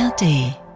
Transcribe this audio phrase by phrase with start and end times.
[0.00, 0.69] ARD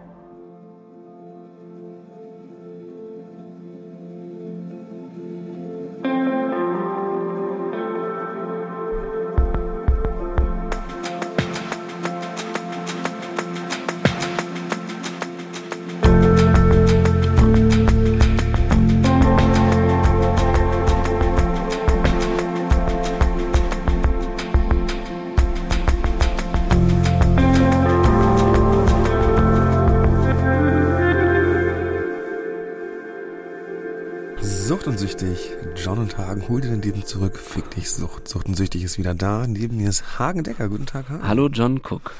[36.35, 37.37] Hagen, hol dir dein Leben zurück.
[37.37, 38.27] Fick dich, Sucht.
[38.27, 39.47] Sucht und süchtig ist wieder da.
[39.47, 40.67] Neben mir ist Hagen Decker.
[40.67, 41.25] Guten Tag, Hagen.
[41.25, 42.11] Hallo John Cook.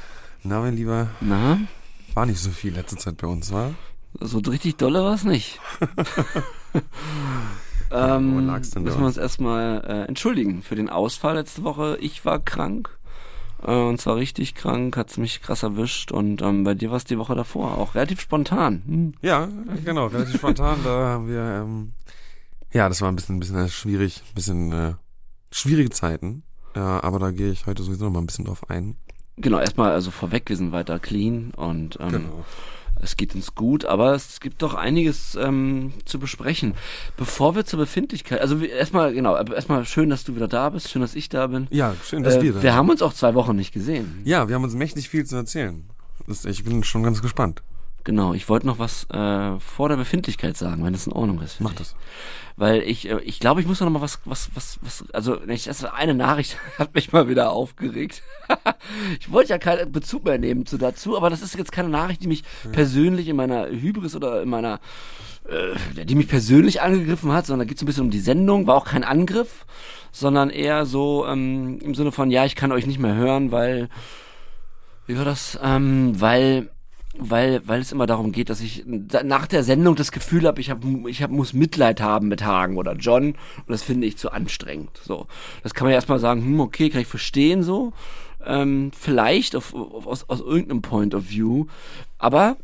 [0.43, 1.59] Na, mein Lieber, Na,
[2.13, 3.73] war nicht so viel letzte Zeit bei uns, war?
[4.21, 5.59] so richtig dolle war's nicht.
[7.89, 11.97] Wo ähm, lag's denn müssen wir uns erstmal äh, entschuldigen für den Ausfall letzte Woche.
[11.99, 12.97] Ich war krank.
[13.63, 16.13] Äh, und zwar richtig krank, hat's mich krass erwischt.
[16.13, 18.83] Und ähm, bei dir war es die Woche davor auch relativ spontan.
[18.87, 19.13] Hm.
[19.21, 19.49] Ja,
[19.83, 20.79] genau, relativ spontan.
[20.85, 21.91] Da haben wir, ähm,
[22.75, 24.93] ja, das war ein bisschen, ein bisschen äh, schwierig, ein bisschen äh,
[25.51, 26.43] schwierige Zeiten.
[26.75, 28.97] Ja, aber da gehe ich heute sowieso noch mal ein bisschen drauf ein.
[29.37, 32.45] Genau, erstmal also vorweg, wir sind weiter clean und ähm, Genau.
[33.01, 36.73] es geht uns gut, aber es gibt doch einiges ähm, zu besprechen.
[37.17, 40.69] Bevor wir zur Befindlichkeit, also wir- erstmal, genau, aber erstmal schön, dass du wieder da
[40.69, 41.67] bist, schön, dass ich da bin.
[41.69, 44.21] Ja, schön, dass Äh, wir da wir haben uns auch zwei Wochen nicht gesehen.
[44.25, 45.85] Ja, wir haben uns mächtig viel zu erzählen.
[46.27, 47.61] Das, ich bin schon ganz gespannt.
[48.05, 51.59] Genau, ich wollte noch was äh, vor der Befindlichkeit sagen, wenn das in Ordnung ist.
[51.59, 51.95] Mach das.
[52.55, 55.65] Weil ich, äh, ich glaube, ich muss noch mal was, was, was, was, also nicht,
[55.65, 58.21] das eine Nachricht hat mich mal wieder aufgeregt.
[59.19, 62.21] ich wollte ja keinen Bezug mehr nehmen zu dazu, aber das ist jetzt keine Nachricht,
[62.21, 64.79] die mich persönlich in meiner Hybris oder in meiner,
[65.49, 68.67] äh, die mich persönlich angegriffen hat, sondern da geht es ein bisschen um die Sendung,
[68.67, 69.65] war auch kein Angriff,
[70.11, 73.89] sondern eher so ähm, im Sinne von, ja, ich kann euch nicht mehr hören, weil,
[75.07, 76.69] wie war das, ähm, weil
[77.17, 80.69] weil weil es immer darum geht, dass ich nach der Sendung das Gefühl habe, ich
[80.69, 83.29] habe ich hab, muss Mitleid haben mit Hagen oder John.
[83.29, 84.99] Und das finde ich zu anstrengend.
[85.03, 85.27] So,
[85.63, 87.93] das kann man ja erstmal sagen, hm, okay, kann ich verstehen so,
[88.45, 91.65] ähm, vielleicht auf, auf, aus, aus irgendeinem Point of View,
[92.17, 92.57] aber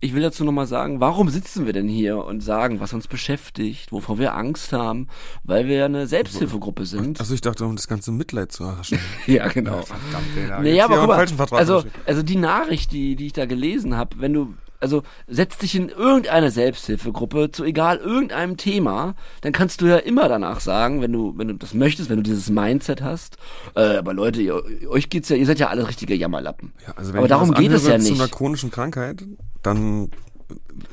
[0.00, 3.92] ich will dazu nochmal sagen, warum sitzen wir denn hier und sagen, was uns beschäftigt,
[3.92, 5.08] wovor wir Angst haben,
[5.42, 7.18] weil wir ja eine Selbsthilfegruppe sind.
[7.18, 8.98] Also ich dachte, um das ganze Mitleid zu erhaschen.
[9.26, 9.82] Ja, genau.
[9.82, 13.32] Verdammt, ey, Naja, aber guck mal, falschen Vertrag also, also die Nachricht, die, die ich
[13.32, 19.14] da gelesen habe, wenn du, also setz dich in irgendeine Selbsthilfegruppe zu egal irgendeinem Thema,
[19.40, 22.22] dann kannst du ja immer danach sagen, wenn du, wenn du das möchtest, wenn du
[22.22, 23.36] dieses Mindset hast,
[23.74, 26.72] äh, aber Leute, ihr, euch geht's ja, ihr seid ja alle richtige Jammerlappen.
[26.86, 28.34] Ja, also wenn aber darum geht es ja anhöre zu einer nicht.
[28.34, 29.24] chronischen Krankheit,
[29.62, 30.10] dann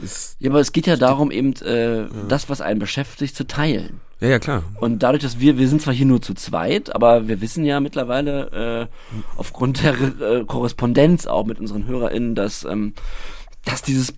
[0.01, 4.01] ist Ja, aber es geht ja darum, eben äh, das, was einen beschäftigt, zu teilen.
[4.19, 4.63] ja ja klar.
[4.79, 7.79] Und dadurch, dass wir, wir sind zwar hier nur zu zweit, aber wir wissen ja
[7.79, 12.93] mittlerweile äh, aufgrund der äh, Korrespondenz auch mit unseren HörerInnen, dass, ähm,
[13.65, 14.13] dass dieses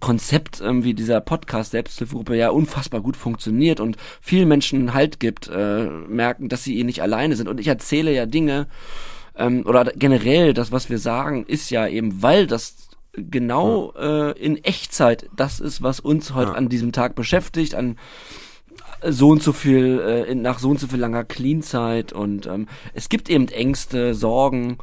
[0.00, 5.48] Konzept ähm, wie dieser Podcast Selbsthilfegruppe ja unfassbar gut funktioniert und vielen Menschen Halt gibt,
[5.48, 7.48] äh, merken, dass sie eh nicht alleine sind.
[7.48, 8.66] Und ich erzähle ja Dinge,
[9.36, 14.62] ähm, oder generell das, was wir sagen, ist ja eben, weil das genau äh, in
[14.64, 16.56] Echtzeit das ist, was uns heute Ja.
[16.56, 17.98] an diesem Tag beschäftigt, an
[19.06, 23.08] so und so viel, äh, nach so und so viel langer Clean-Zeit und ähm, es
[23.08, 24.78] gibt eben Ängste, Sorgen.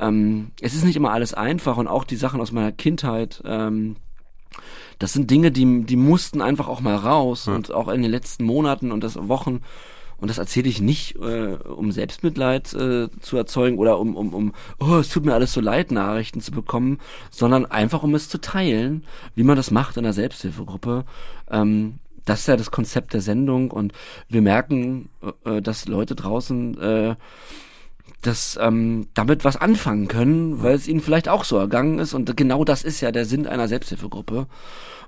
[0.00, 3.42] Ähm, es ist nicht immer alles einfach und auch die Sachen aus meiner Kindheit.
[3.44, 3.96] Ähm,
[4.98, 8.44] das sind Dinge, die, die mussten einfach auch mal raus und auch in den letzten
[8.44, 9.62] Monaten und das Wochen.
[10.18, 14.52] Und das erzähle ich nicht, äh, um Selbstmitleid äh, zu erzeugen oder um, um, um,
[14.78, 16.98] oh, es tut mir alles so leid, Nachrichten zu bekommen,
[17.30, 21.06] sondern einfach, um es zu teilen, wie man das macht in der Selbsthilfegruppe.
[21.50, 23.92] Ähm, das ist ja das Konzept der Sendung und
[24.28, 25.08] wir merken,
[25.46, 27.16] äh, dass Leute draußen äh,
[28.22, 32.36] das ähm, damit was anfangen können, weil es ihnen vielleicht auch so ergangen ist und
[32.36, 34.38] genau das ist ja der Sinn einer Selbsthilfegruppe.
[34.40, 34.48] Und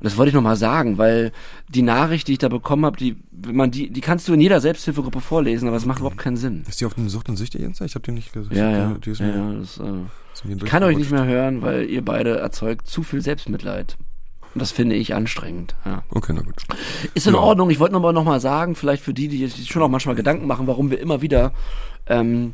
[0.01, 1.31] das wollte ich nochmal sagen, weil
[1.69, 4.41] die Nachricht, die ich da bekommen habe, die, wenn man die, die kannst du in
[4.41, 6.65] jeder Selbsthilfegruppe vorlesen, aber es macht überhaupt keinen Sinn.
[6.69, 7.85] Ist die auf dem Sucht und Süchtig Insta?
[7.85, 8.57] Ich habe die nicht gesehen.
[8.57, 9.83] Ja, ja, Die ist ja, mir, ja das, äh,
[10.33, 13.97] ist mir ich kann euch nicht mehr hören, weil ihr beide erzeugt zu viel Selbstmitleid.
[14.55, 15.75] Und das finde ich anstrengend.
[15.87, 16.03] Ja.
[16.11, 16.63] Okay, na gut.
[17.15, 17.41] Ist in Ja.
[17.41, 17.71] Ordnung.
[17.71, 20.47] Ich wollte aber noch mal sagen, vielleicht für die, die sich schon auch manchmal Gedanken
[20.47, 21.53] machen, warum wir immer wieder
[22.07, 22.53] ähm,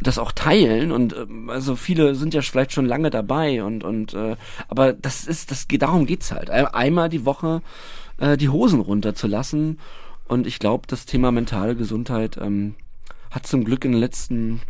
[0.00, 4.12] das auch teilen und ähm, also viele sind ja vielleicht schon lange dabei und und
[4.14, 4.36] äh,
[4.68, 6.50] aber das ist das geht darum geht's halt.
[6.50, 7.62] Ein- einmal die Woche
[8.18, 9.78] äh, die Hosen runterzulassen
[10.26, 12.74] und ich glaube das Thema mentale Gesundheit ähm,
[13.30, 14.60] hat zum Glück in den letzten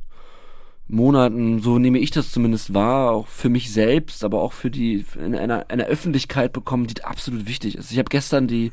[0.86, 5.06] Monaten, so nehme ich das zumindest wahr, auch für mich selbst, aber auch für die
[5.18, 7.90] in einer, einer Öffentlichkeit bekommen, die absolut wichtig ist.
[7.90, 8.70] Ich habe gestern die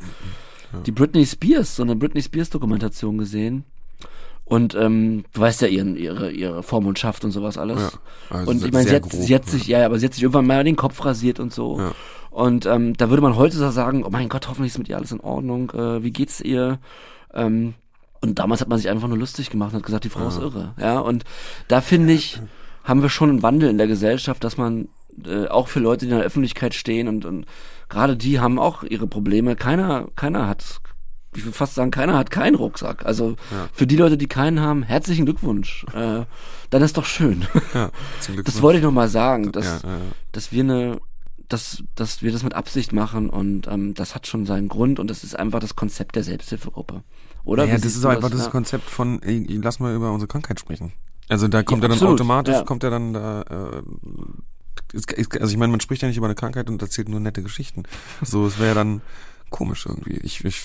[0.86, 3.65] die Britney Spears, so eine Britney Spears Dokumentation gesehen
[4.51, 7.80] Und ähm, du weißt ja ihren, ihre, ihre Vormundschaft und sowas alles.
[8.30, 9.80] Ja, also und ich meine, sie, hat- grob, sie hat sich, ja.
[9.80, 11.80] ja, aber sie hat sich irgendwann mal den Kopf rasiert und so.
[11.80, 11.92] Ja.
[12.31, 15.12] Und ähm, da würde man heute sagen, oh mein Gott, hoffentlich ist mit ihr alles
[15.13, 15.71] in Ordnung.
[15.71, 16.80] Äh, wie geht's ihr?
[17.33, 17.75] Ähm,
[18.19, 20.38] und damals hat man sich einfach nur lustig gemacht und hat gesagt, die Frau ist
[20.38, 20.74] irre.
[20.77, 21.24] Ja, und
[21.69, 22.39] da finde ich,
[22.83, 24.89] haben wir schon einen Wandel in der Gesellschaft, dass man
[25.25, 27.45] äh, auch für Leute, die in der Öffentlichkeit stehen und, und
[27.89, 29.56] gerade die haben auch ihre Probleme.
[29.56, 30.81] Keiner, keiner hat,
[31.36, 33.06] ich würde fast sagen, keiner hat keinen Rucksack.
[33.06, 33.36] Also
[33.74, 35.86] für die Leute, die keinen haben, herzlichen Glückwunsch.
[36.01, 36.25] Äh,
[36.69, 37.45] dann ist doch schön.
[37.74, 37.92] Ja,
[38.22, 38.42] zum.
[38.44, 40.01] Das wollte ich noch mal sagen, dass, ja, ja, ja.
[40.31, 41.01] dass wir eine,
[41.50, 45.10] dass, dass wir das mit Absicht machen und ähm, das hat schon seinen Grund und
[45.10, 47.04] das ist einfach das Konzept der Selbsthilfegruppe.
[47.44, 47.66] Oder?
[47.66, 48.39] Ja, das ist einfach das?
[48.39, 48.51] das Ja.
[48.51, 50.94] Konzept von, ey, lass mal über unsere Krankheit sprechen.
[51.28, 52.63] Also da kommt Ja, ja, dann automatisch, ja.
[52.63, 53.81] kommt ja dann da, äh,
[54.94, 57.83] also ich meine, man spricht ja nicht über eine Krankheit und erzählt nur nette Geschichten.
[58.22, 59.01] So, es wäre ja dann
[59.50, 60.18] komisch irgendwie.
[60.18, 60.62] Ich, ich,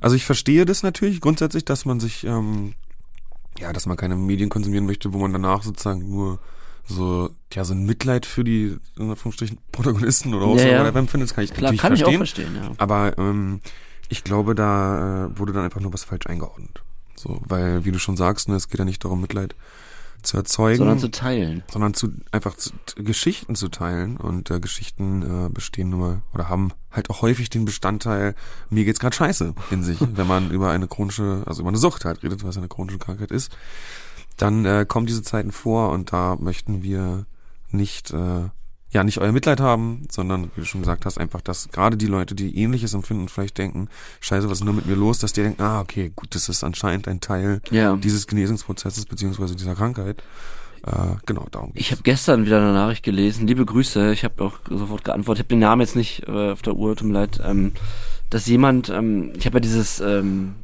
[0.00, 2.74] also ich verstehe das natürlich grundsätzlich, dass man sich, ähm,
[3.58, 6.38] ja, dass man keine Medien konsumieren möchte, wo man danach sozusagen nur
[6.86, 10.86] so, ja, so ein Mitleid für die, in Anführungsstrichen, Protagonisten oder auch Ja, so ja.
[10.88, 12.14] empfindet, das kann ich Klar, natürlich kann ich verstehen.
[12.14, 12.72] auch verstehen, ja.
[12.78, 13.60] Aber ähm,
[14.10, 16.82] ich glaube, da äh, wurde dann einfach nur was falsch eingeordnet.
[17.16, 19.54] So, weil, wie du schon sagst, ne, es geht ja nicht darum, Mitleid
[20.24, 21.62] zu erzeugen, Sondern zu teilen.
[21.70, 24.16] sondern zu einfach zu, Geschichten zu teilen.
[24.16, 28.34] Und äh, Geschichten äh, bestehen nun mal oder haben halt auch häufig den Bestandteil,
[28.70, 32.04] mir geht's gerade scheiße in sich, wenn man über eine chronische, also über eine Sucht
[32.04, 33.56] halt redet, was eine chronische Krankheit ist.
[34.36, 37.26] Dann äh, kommen diese Zeiten vor und da möchten wir
[37.70, 38.48] nicht äh,
[38.94, 42.06] ja nicht euer Mitleid haben, sondern wie du schon gesagt hast, einfach, dass gerade die
[42.06, 43.88] Leute, die ähnliches empfinden und vielleicht denken,
[44.20, 46.64] scheiße, was ist nur mit mir los, dass die denken, ah, okay, gut, das ist
[46.64, 47.96] anscheinend ein Teil Ja.
[47.96, 50.22] dieses Genesungsprozesses beziehungsweise dieser Krankheit.
[50.86, 51.86] Äh, genau, darum geht's.
[51.86, 53.46] Ich habe gestern wieder eine Nachricht gelesen.
[53.46, 55.40] Liebe Grüße, ich habe auch sofort geantwortet.
[55.40, 57.40] Ich habe den Namen jetzt nicht äh, auf der Uhr, tut mir leid.
[57.44, 57.72] Ähm,
[58.30, 60.54] dass jemand, ähm, ich habe ja dieses, ähm,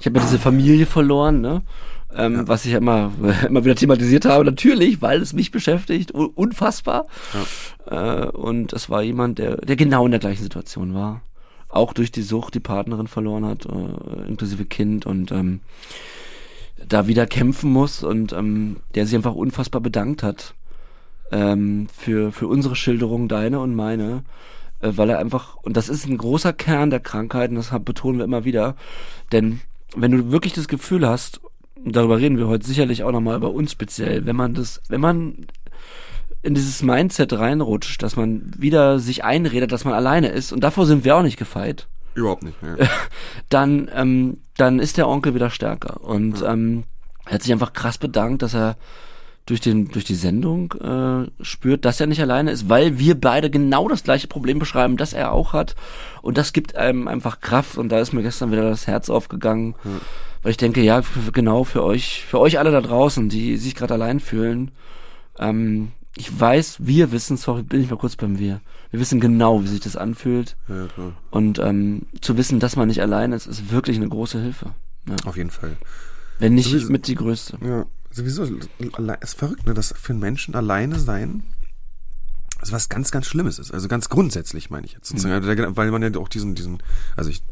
[0.00, 1.62] ich habe ja diese Familie verloren, ne?
[2.16, 3.12] Ähm, Was ich ja immer,
[3.48, 7.06] immer wieder thematisiert habe, natürlich, weil es mich beschäftigt, un- unfassbar.
[7.90, 11.20] Äh, und es war jemand, der, der genau in der gleichen Situation war.
[11.68, 15.60] Auch durch die Sucht die Partnerin verloren hat, äh, inklusive Kind und ähm,
[16.88, 20.54] da wieder kämpfen muss und ähm, der sich einfach unfassbar bedankt hat
[21.32, 24.22] ähm, für, für unsere Schilderung, deine und meine,
[24.80, 28.18] äh, weil er einfach, und das ist ein großer Kern der Krankheit, und das betonen
[28.18, 28.76] wir immer wieder,
[29.32, 29.60] denn
[29.96, 31.40] wenn du wirklich das Gefühl hast,
[31.84, 35.46] darüber reden wir heute sicherlich auch nochmal bei uns speziell, wenn man das, wenn man
[36.42, 40.86] in dieses Mindset reinrutscht, dass man wieder sich einredet, dass man alleine ist, und davor
[40.86, 42.56] sind wir auch nicht gefeit, Überhaupt nicht.
[42.62, 42.88] Ja.
[43.50, 46.00] dann, ähm, dann ist der Onkel wieder stärker.
[46.02, 46.84] Und ähm,
[47.26, 48.76] er hat sich einfach krass bedankt, dass er
[49.46, 53.48] durch, den, durch die Sendung äh, spürt, dass er nicht alleine ist, weil wir beide
[53.48, 55.76] genau das gleiche Problem beschreiben, das er auch hat.
[56.20, 57.78] Und das gibt einem einfach Kraft.
[57.78, 59.76] Und da ist mir gestern wieder das Herz aufgegangen,
[60.42, 61.02] weil ich denke, ja,
[61.32, 64.72] genau für euch, für euch alle da draußen, die sich gerade allein fühlen.
[65.38, 68.60] Ähm, ich weiß, wir wissen, sorry, bin ich mal kurz beim Wir.
[68.90, 70.56] Wir wissen genau, wie sich das anfühlt.
[70.68, 71.12] ja, klar.
[71.30, 74.70] Und ähm, zu wissen, dass man nicht allein ist, ist wirklich eine große Hilfe.
[75.08, 75.16] Ja.
[75.24, 75.76] Auf jeden Fall.
[76.38, 76.90] Wenn nicht Sowieso.
[76.90, 77.58] mit die größte.
[77.64, 77.84] Ja,
[78.16, 78.44] sowieso.
[78.44, 81.44] Es ist verrückt, ne, dass für einen Menschen alleine sein
[82.58, 83.70] also was ganz, ganz Schlimmes ist.
[83.70, 85.12] Also ganz grundsätzlich meine ich jetzt.
[85.22, 86.82] Der- Weil man ja auch diesen, diesen,
[87.14, 87.42] also ich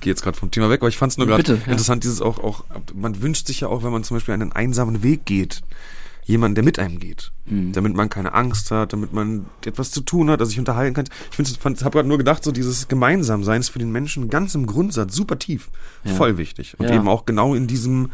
[0.00, 1.60] gehe jetzt gerade vom Thema weg, aber ich fand es nur gerade ja.
[1.64, 2.64] interessant, dieses auch, auch,
[2.94, 5.62] man wünscht sich ja auch, wenn man zum Beispiel einen einsamen Weg geht,
[6.26, 7.32] jemanden, der mit einem geht.
[7.46, 7.72] Mhm.
[7.72, 11.06] Damit man keine Angst hat, damit man etwas zu tun hat, also sich unterhalten kann.
[11.30, 14.54] Ich finde, ich habe gerade nur gedacht, so dieses Gemeinsamsein ist für den Menschen ganz
[14.54, 15.70] im Grundsatz super tief,
[16.04, 16.12] Ja.
[16.14, 16.78] voll wichtig.
[16.78, 16.96] Und Ja.
[16.96, 18.10] eben auch genau in diesem,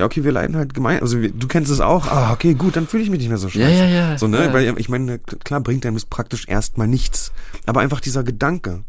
[0.00, 2.74] ja, okay, wir leiden halt gemein, also wir, du kennst es auch, ah, okay, gut,
[2.76, 3.60] dann fühle ich mich nicht mehr so scheiße.
[3.62, 4.18] Ja, ja, ja.
[4.18, 4.52] So, ne, Ja.
[4.52, 7.32] weil ich meine, klar bringt einem das praktisch erstmal nichts.
[7.66, 8.82] Aber einfach dieser Gedanke,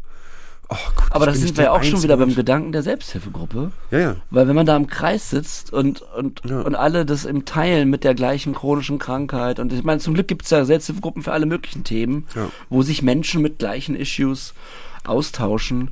[0.68, 2.34] oh gut, Aber ich da bin sind wir der auch schon wieder beim.
[2.34, 3.72] Gedanken der Selbsthilfegruppe.
[3.90, 4.16] Ja, ja.
[4.30, 6.62] Weil wenn man da im Kreis sitzt und, und, Ja.
[6.62, 10.28] und alle das im Teilen mit der gleichen chronischen Krankheit und ich meine, zum Glück
[10.28, 12.48] gibt es ja Selbsthilfegruppen für alle möglichen Themen, Ja.
[12.70, 14.54] wo sich Menschen mit gleichen Issues
[15.04, 15.90] austauschen.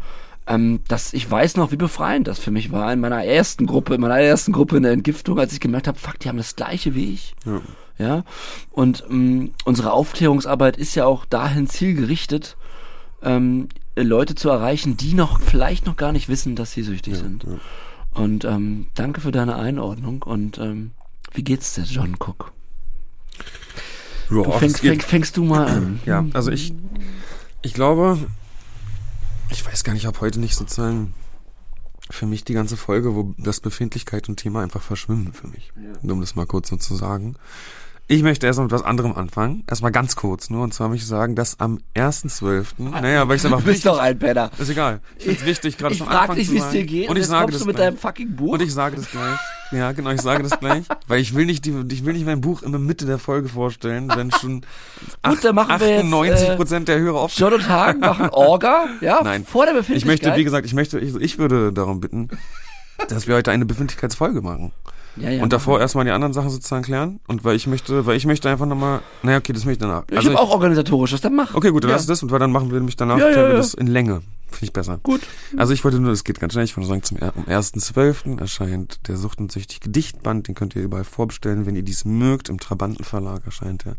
[0.50, 3.94] Ähm, das, ich weiß noch, wie befreiend das für mich war in meiner ersten Gruppe,
[3.94, 6.56] in meiner ersten Gruppe in der Entgiftung, als ich gemerkt habe, fuck, die haben das
[6.56, 7.34] gleiche wie ich.
[7.46, 7.60] Ja.
[7.98, 8.24] Ja,
[8.70, 12.56] und ähm, unsere Aufklärungsarbeit ist ja auch dahin zielgerichtet,
[13.22, 17.44] ähm, Leute zu erreichen, die noch vielleicht noch gar nicht wissen, dass sie süchtig sind.
[18.14, 20.92] Und ähm, danke für deine Einordnung und ähm,
[21.34, 22.52] wie geht's dir, John Cook?
[24.30, 26.00] Ja, Du fängst, es geht- fäng, fängst du mal an.
[26.06, 26.72] Ja, also ich,
[27.60, 28.16] ich glaube,
[29.50, 31.14] ich weiß gar nicht, ob heute nicht sozusagen
[32.10, 35.72] für mich die ganze Folge, wo das Befindlichkeit und Thema einfach verschwimmen für mich.
[36.02, 37.36] Um das mal kurz so zu sagen.
[38.12, 39.62] Ich möchte erstmal mit was anderem anfangen.
[39.68, 40.64] Erstmal ganz kurz nur.
[40.64, 42.64] Und zwar möchte ich sagen, dass am 1.12.
[42.78, 44.50] Naja, weil ich einfach Du bist doch ein Penner.
[44.58, 44.98] Ist egal.
[45.16, 47.14] Ich finde wichtig, gerade Ich zum frag Anfang dich, zu wie es dir geht Und
[47.14, 47.86] ich jetzt sage kommst das du mit gleich.
[47.90, 48.54] deinem fucking Buch.
[48.54, 49.38] Und ich sage das gleich.
[49.70, 50.82] Ja, genau, ich sage das gleich.
[51.06, 53.48] Weil ich will nicht, die, ich will nicht mein Buch in der Mitte der Folge
[53.48, 54.62] vorstellen, wenn schon
[55.22, 57.32] Gut, dann machen wir jetzt, 98 äh, Prozent der Hörer auf.
[57.36, 59.44] John und Hagen machen Orga, ja, Nein.
[59.44, 60.24] vor der Ich Befindlichkeit.
[60.26, 62.28] möchte, wie gesagt, ich möchte, ich, ich würde darum bitten,
[63.08, 64.72] dass wir heute eine Befindlichkeitsfolge machen.
[65.16, 67.20] Ja, ja, und davor erstmal die anderen Sachen sozusagen klären.
[67.26, 70.04] Und weil ich möchte, weil ich möchte einfach nochmal, naja, okay, das möchte ich danach.
[70.10, 71.54] Ich Also habe auch organisatorisches, dann mach.
[71.54, 71.96] Okay, gut, dann Ja.
[71.96, 73.52] lass das und weil dann machen wir nämlich danach Ja, ja, ja.
[73.54, 74.22] das in Länge.
[74.50, 74.98] Finde ich besser.
[75.04, 75.20] Gut.
[75.56, 78.40] Also ich wollte nur, es geht ganz schnell, ich wollte sagen, zum am 1.12.
[78.40, 82.48] erscheint der Sucht und Süchtig Gedichtband, den könnt ihr überall vorbestellen, wenn ihr dies mögt.
[82.48, 83.94] Im Trabantenverlag erscheint er.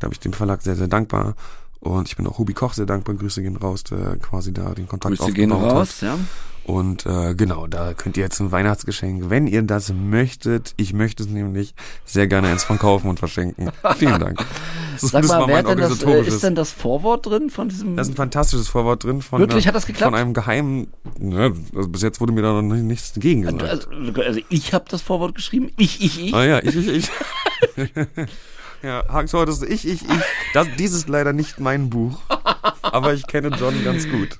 [0.00, 1.34] Da bin ich dem Verlag sehr, sehr dankbar.
[1.82, 3.16] Und ich bin auch Hubi Koch sehr dankbar.
[3.16, 6.12] Grüße gehen raus, der quasi da den Kontakt Grüße gehen aufgebaut raus, ja.
[6.12, 6.18] Hat.
[6.64, 11.24] Und äh, genau, da könnt ihr jetzt ein Weihnachtsgeschenk, wenn ihr das möchtet, ich möchte
[11.24, 11.74] es nämlich,
[12.04, 13.72] sehr gerne eins von kaufen und verschenken.
[13.96, 14.38] Vielen Dank.
[14.96, 17.96] So, Sag das mal, wer denn das, äh, ist denn das Vorwort drin von diesem?
[17.96, 19.64] da ist ein fantastisches Vorwort drin von, Wirklich?
[19.64, 20.12] einer- Hat das geklappt?
[20.12, 20.86] von einem geheimen,
[21.18, 23.64] ne, also bis jetzt wurde mir da noch nicht- nichts dagegen gesagt.
[23.64, 23.88] also,
[24.22, 25.72] also ich habe das Vorwort geschrieben.
[25.78, 26.32] Ich, ich, ich.
[26.34, 27.10] ah ja, ich, ich, ich.
[28.82, 30.22] ja, Hagens Wort ist ich, ich, ich.
[30.54, 32.20] Das, dies ist leider nicht mein Buch,
[32.82, 34.38] aber ich kenne John ganz gut.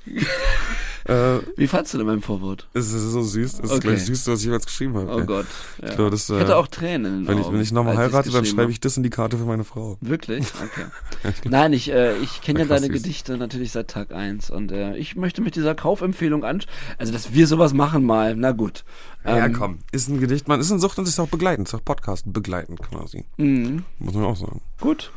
[1.05, 2.69] Äh, Wie fandst du denn mein Vorwort?
[2.75, 3.81] es ist so süß, es ist Okay.
[3.81, 5.15] gleich das Süßeste, was ich jemals geschrieben habe.
[5.15, 5.27] Oh ey.
[5.27, 5.47] Gott.
[5.81, 5.89] Ja.
[5.89, 7.97] Ich glaube, das, Ich äh, hatte auch Tränen in den wenn ich, wenn ich nochmal
[7.97, 9.97] heirate, dann schreibe ich das in die Karte für meine Frau.
[10.01, 10.47] Wirklich?
[10.63, 11.33] Okay.
[11.49, 13.03] Nein, ich, äh, ich kenne ja Ja, deine süß.
[13.03, 16.63] Gedichte natürlich seit Tag eins und äh, ich möchte mit dieser Kaufempfehlung an,
[16.99, 18.85] also dass wir sowas machen mal, na gut.
[19.25, 19.79] ja, Ähm, komm.
[19.93, 22.81] Ist ein Gedicht, man ist ein Sucht und ist auch begleitend, ist auch Podcast begleitend
[22.83, 23.25] quasi.
[23.39, 24.61] mh, Muss man auch sagen.
[24.81, 25.11] gut.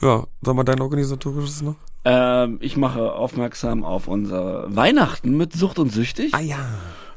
[0.00, 1.76] Ja, sag mal dein organisatorisches noch?
[2.04, 6.34] Ähm, ich mache aufmerksam auf unser Weihnachten mit Sucht und Süchtig.
[6.40, 6.58] ja.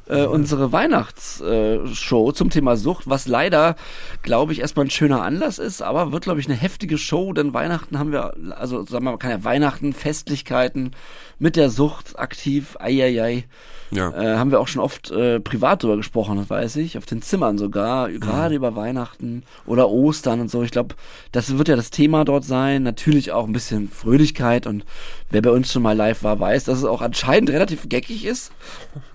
[0.08, 3.76] Äh, unsere Weihnachtsshow zum Thema Sucht, was leider,
[4.22, 7.54] glaube ich, erstmal ein schöner Anlass ist, aber wird, glaube ich, eine heftige Show, denn
[7.54, 10.92] Weihnachten haben wir, also sagen wir mal, kann ja Weihnachten, Festlichkeiten
[11.40, 13.46] mit der Sucht aktiv, eieiei.
[13.92, 14.12] Ja.
[14.12, 17.22] Äh, haben wir auch schon oft äh, privat drüber gesprochen, das weiß ich, auf den
[17.22, 20.64] Zimmern sogar, gerade über Weihnachten oder Ostern und so.
[20.64, 20.96] Ich glaube,
[21.32, 22.84] das wird ja das Thema dort sein.
[22.84, 24.86] Natürlich auch ein bisschen Fröhlichkeit und
[25.30, 28.52] wer bei uns schon mal live war, weiß, dass es auch anscheinend relativ geckig ist.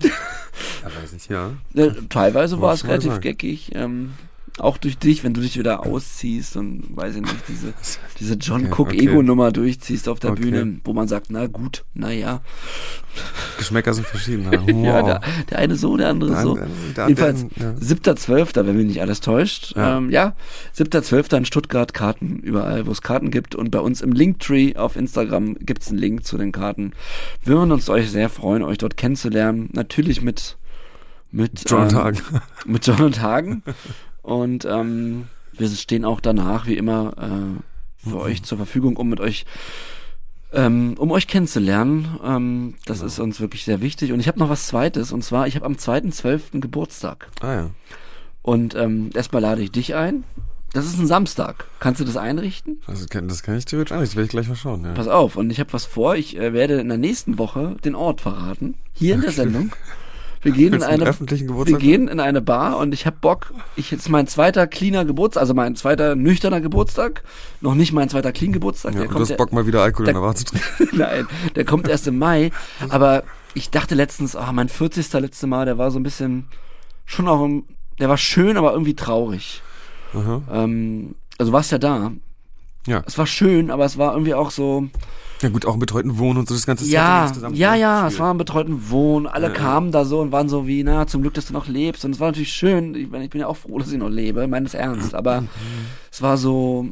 [0.82, 1.52] Ja, weiß ich, ja.
[2.08, 3.70] Teilweise war es relativ geckig.
[3.74, 4.14] Ähm,
[4.60, 7.72] auch durch dich, wenn du dich wieder ausziehst und weiß ich nicht, diese,
[8.20, 9.00] diese John Okay, Cook okay.
[9.08, 10.42] Ego-Nummer durchziehst auf der Okay.
[10.42, 12.40] Bühne, wo man sagt, na gut, na ja.
[13.58, 14.44] Geschmäcker sind verschieden.
[14.52, 15.06] Ja, Ja, wow.
[15.06, 16.50] der, der eine so, der andere Der so.
[16.54, 17.74] andere- der Jedenfalls, ja.
[17.78, 19.74] siebter Zwölfter, wenn mich nicht alles täuscht.
[19.76, 19.82] Ja.
[19.90, 20.34] Ja, ähm, ja
[20.72, 23.54] siebter Zwölfter in Stuttgart, Karten überall, wo es Karten gibt.
[23.54, 26.92] Und bei uns im Linktree auf Instagram gibt's einen Link zu den Karten.
[27.44, 29.68] Wir würden uns euch sehr freuen, euch dort kennenzulernen.
[29.72, 30.56] Natürlich mit,
[31.32, 32.14] mit, John ähm, Tag.
[32.66, 33.62] mit John und Hagen.
[34.30, 39.18] Und ähm, wir stehen auch danach, wie immer, äh, für euch zur Verfügung, um mit
[39.18, 39.44] euch
[40.52, 42.18] ähm, um euch kennenzulernen.
[42.24, 43.08] Ähm, das Genau.
[43.08, 44.12] ist uns wirklich sehr wichtig.
[44.12, 45.10] Und ich habe noch was Zweites.
[45.12, 46.60] Und zwar, ich habe am 2.12.
[46.60, 47.28] Geburtstag.
[47.40, 47.70] Ah ja.
[48.42, 50.22] Und ähm, erstmal lade ich dich ein.
[50.72, 51.66] Das ist ein Samstag.
[51.80, 52.80] Kannst du das einrichten?
[52.86, 53.96] Das kann, das kann ich theoretisch.
[53.96, 54.84] Das werde ich gleich mal schauen.
[54.84, 54.92] Ja.
[54.92, 55.34] Pass auf.
[55.36, 56.14] Und ich habe was vor.
[56.14, 58.76] Ich äh, werde in der nächsten Woche den Ort verraten.
[58.92, 59.72] Hier in der Sendung.
[60.42, 61.80] Wir gehen in du eine öffentlichen wir Geburtstag?
[61.80, 63.52] gehen in eine Bar und ich hab Bock.
[63.76, 67.22] Ich jetzt mein zweiter cleaner Geburtstag, also mein zweiter nüchterner Geburtstag,
[67.60, 68.94] noch nicht mein zweiter clean Geburtstag.
[68.94, 70.34] Ja, der und du kommt hast ja- Bock mal wieder Alkohol in der- der Bar
[70.34, 70.88] zu trinken.
[70.96, 72.52] Nein, der kommt erst im Mai.
[72.88, 73.22] Aber
[73.54, 75.12] ich dachte letztens, ah, mein 40.
[75.20, 76.46] letzte Mal, der war so ein bisschen
[77.04, 77.64] schon auch, im,
[77.98, 79.62] der war schön, aber irgendwie traurig.
[80.14, 82.12] Ähm, also warst ja da.
[82.86, 83.02] Ja.
[83.06, 84.88] Es war schön, aber es war irgendwie auch so,
[85.42, 87.56] Ja gut, auch im betreuten Wohnen und so das ganze ja, insgesamt.
[87.56, 89.26] ja, ja, es war im betreuten Wohnen.
[89.26, 91.66] Alle Ja, kamen da so und waren so wie, na, zum Glück, dass du noch
[91.66, 92.04] lebst.
[92.04, 92.94] Und es war natürlich schön.
[92.94, 95.14] Ich, ich bin ja auch froh, dass ich noch lebe, meines Ernst.
[95.14, 95.44] Aber
[96.12, 96.88] es war so,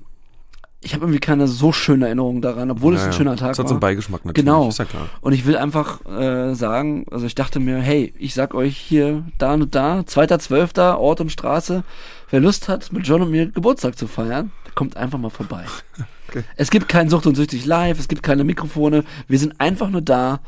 [0.81, 3.59] ich habe irgendwie keine so schöne Erinnerung daran, obwohl es Ja, ein schöner Tag Das
[3.59, 3.69] hat war.
[3.69, 4.47] so einen Beigeschmack natürlich.
[4.47, 4.69] Genau.
[4.69, 5.09] Ist ja klar.
[5.21, 9.25] Und ich will einfach äh, sagen, also ich dachte mir, hey, ich sag euch hier
[9.37, 11.85] da und da, 2.12., Ort und Straße,
[12.31, 15.65] wer Lust hat, mit John und mir Geburtstag zu feiern, kommt einfach mal vorbei.
[16.31, 16.45] Okay.
[16.57, 20.03] Es gibt kein Sucht und Süchtig live, es gibt keine Mikrofone, wir sind einfach nur
[20.03, 20.41] da.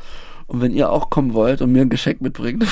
[0.45, 2.63] Und wenn ihr auch kommen wollt und mir ein Geschenk mitbringt,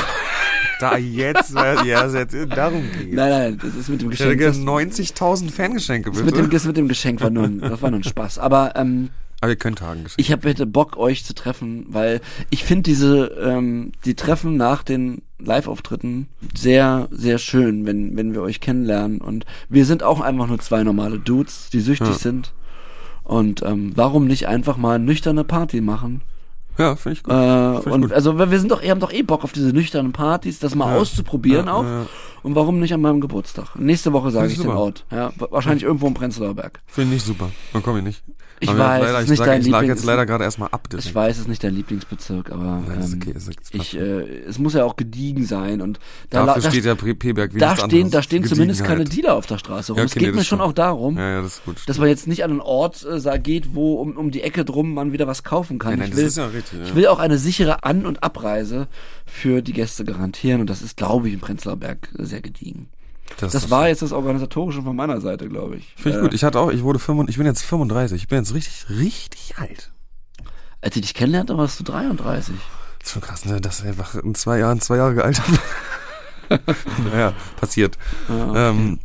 [0.79, 3.11] Da jetzt, äh, ja, es jetzt darum geht.
[3.15, 4.37] nein, nein, das ist mit dem Geschenk.
[4.37, 6.35] gerne Das, 90.000 Fangeschenke, das, bitte.
[6.35, 8.37] mit dem, das mit dem Geschenk war nur, ein, das war nur ein Spaß.
[8.37, 9.09] Aber ähm,
[9.41, 10.21] Aber ihr könnt Hagen geschenkt.
[10.21, 14.83] ich habe hätte Bock, euch zu treffen, weil ich finde diese, ähm, die Treffen nach
[14.83, 19.19] den Live-Auftritten sehr, sehr schön, wenn, wenn wir euch kennenlernen.
[19.19, 22.13] Und wir sind auch einfach nur zwei normale Dudes, die süchtig Ja.
[22.13, 22.53] sind.
[23.23, 26.21] Und ähm, warum nicht einfach mal nüchterne Party machen?
[26.79, 27.33] Ja, finde ich gut.
[27.33, 28.13] Äh, Find und gut.
[28.13, 30.93] also wir sind doch, wir haben doch eh Bock auf diese nüchternen Partys, das mal
[30.95, 30.99] Ja.
[30.99, 31.83] auszuprobieren Ja, auch.
[31.83, 32.05] ja.
[32.41, 33.75] Und warum nicht an meinem Geburtstag?
[33.77, 34.79] Nächste Woche sage ich ich den super.
[34.79, 35.05] Ort.
[35.11, 36.79] Ja, wa- wahrscheinlich irgendwo im Prenzlauer Berg.
[36.87, 37.51] Finde ich super.
[37.73, 38.23] Dann komme ich nicht.
[38.61, 40.89] Ich Aber weiß, leider, es ist ich, dein ich lag jetzt leider gerade erstmal ab.
[40.97, 44.01] Ich weiß, es ist nicht dein Lieblingsbezirk, aber ähm, okay, ist okay, ist ich, äh,
[44.49, 45.97] es muss ja auch gediegen sein und
[46.29, 49.05] da, Dafür da, steht ja P-Berg wie da stehen, da stehen zumindest keine.
[49.05, 49.99] Dealer auf der Straße rum.
[49.99, 52.51] Ja, es okay, geht nee, mir schon auch darum, das dass man jetzt nicht an
[52.51, 55.91] einen Ort äh, geht, wo um, um die Ecke drum man wieder was kaufen kann.
[55.91, 56.68] Nein, nein, das ist ja richtig.
[56.73, 56.95] Ich Ja.
[56.95, 58.87] will auch eine sichere An- und Abreise
[59.25, 62.89] für die Gäste garantieren und das ist, glaube ich, im Prenzlauer Berg sehr gediegen.
[63.37, 65.93] Das ist- war jetzt das Organisatorische von meiner Seite, glaube ich.
[65.95, 66.33] Finde ich Äh, gut.
[66.33, 68.21] Ich hatte auch, ich wurde 35, ich bin jetzt 35.
[68.23, 69.91] Ich bin jetzt richtig, richtig alt.
[70.81, 72.55] Als ich dich kennenlernte, warst du 33.
[72.99, 73.61] Das ist schon krass, ne?
[73.61, 75.45] Das ist einfach in zwei Jahren, zwei Jahre gealtert.
[77.11, 77.97] naja, passiert.
[78.27, 78.99] Ja, Ähm,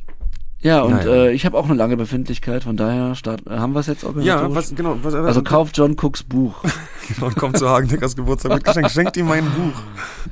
[0.65, 1.27] ja und naja.
[1.27, 4.03] äh, ich habe auch eine lange Befindlichkeit, von daher start, äh, haben wir es jetzt
[4.03, 4.51] organisatorisch.
[4.51, 6.57] ja, was, genau, was, Also kauft John Cooks Buch.
[7.15, 8.91] genau, kommt zu Hagen Deckers Geburtstag mit Geschenk.
[8.91, 9.81] Schenkt ihm mein Buch.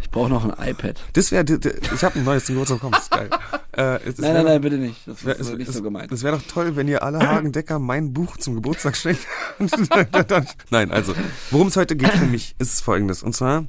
[0.02, 1.00] Ich brauche noch ein iPad.
[1.12, 3.30] Das wäre, ich habe ein neues zum Geburtstag bekommen, das ist geil.
[3.74, 5.08] Äh, es- es Nein, wär- nein, nein, bitte nicht.
[5.08, 6.12] Das wär- ist es- nicht es- so gemeint.
[6.12, 9.26] Es wäre doch toll, wenn ihr alle Hagen Decker mein Buch zum Geburtstag schenkt.
[10.70, 11.14] Nein, also,
[11.50, 13.22] worum es heute geht für mich, ist folgendes.
[13.22, 13.64] Und zwar,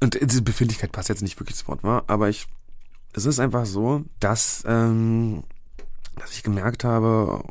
[0.00, 2.46] und diese Befindlichkeit passt jetzt nicht wirklich das Wort, war, aber ich,
[3.14, 5.42] es ist einfach so, dass, ähm,
[6.16, 7.44] dass ich gemerkt habe,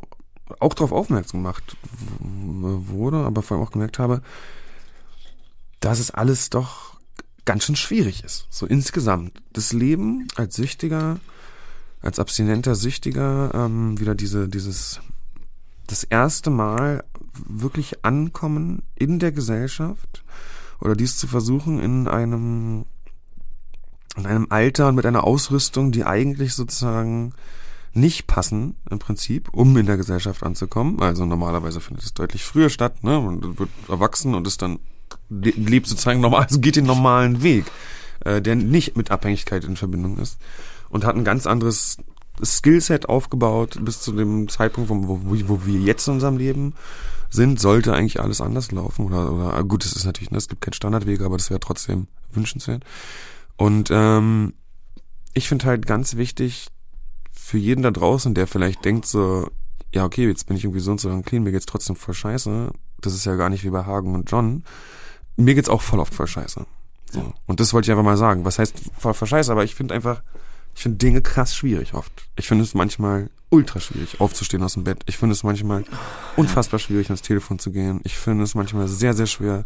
[0.60, 1.76] auch darauf aufmerksam gemacht
[2.20, 4.22] wurde, aber vor allem auch gemerkt habe,
[5.80, 6.96] dass es alles doch
[7.44, 8.46] ganz schön schwierig ist.
[8.50, 9.40] So insgesamt.
[9.52, 11.18] Das Leben als Süchtiger,
[12.00, 15.00] als abstinenter Süchtiger, ähm, wieder diese, dieses,
[15.86, 17.04] das erste Mal
[17.46, 20.24] wirklich ankommen in der Gesellschaft
[20.80, 22.84] oder dies zu versuchen in einem,
[24.16, 27.32] in einem Alter und mit einer Ausrüstung, die eigentlich sozusagen
[27.96, 31.00] nicht passen im Prinzip, um in der Gesellschaft anzukommen.
[31.00, 33.20] Also normalerweise findet es deutlich früher statt, ne?
[33.20, 34.78] Man wird erwachsen und ist dann
[35.28, 37.64] le- lebt sozusagen normal, also geht den normalen Weg,
[38.20, 40.38] äh, der nicht mit Abhängigkeit in Verbindung ist
[40.88, 41.96] und hat ein ganz anderes
[42.42, 46.74] Skillset aufgebaut bis zu dem Zeitpunkt, wo, wo, wo wir jetzt in unserem Leben
[47.30, 50.60] sind, sollte eigentlich alles anders laufen oder, oder gut, es ist natürlich, ne, es gibt
[50.60, 52.84] keinen Standardweg, aber das wäre trotzdem wünschenswert.
[53.56, 54.52] Und ähm,
[55.32, 56.68] ich finde halt ganz wichtig
[57.46, 59.48] für jeden da draußen, der vielleicht denkt so,
[59.94, 62.12] ja okay, jetzt bin ich irgendwie so und so lang clean, mir geht's trotzdem voll
[62.12, 62.72] scheiße.
[63.00, 64.64] Das ist ja gar nicht wie bei Hagen und John.
[65.36, 66.66] Mir geht's auch voll oft voll scheiße.
[67.12, 67.32] So.
[67.46, 68.44] Und das wollte ich einfach mal sagen.
[68.44, 69.52] Was heißt voll voll scheiße?
[69.52, 70.24] Aber ich finde einfach,
[70.74, 72.10] ich finde Dinge krass schwierig oft.
[72.34, 75.04] Ich finde es manchmal ultra schwierig, aufzustehen aus dem Bett.
[75.06, 75.84] Ich finde es manchmal
[76.34, 78.00] unfassbar schwierig, ans Telefon zu gehen.
[78.02, 79.64] Ich finde es manchmal sehr, sehr schwer,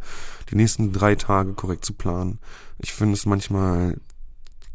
[0.51, 2.41] die nächsten drei Tage korrekt zu planen.
[2.77, 3.97] Ich finde es manchmal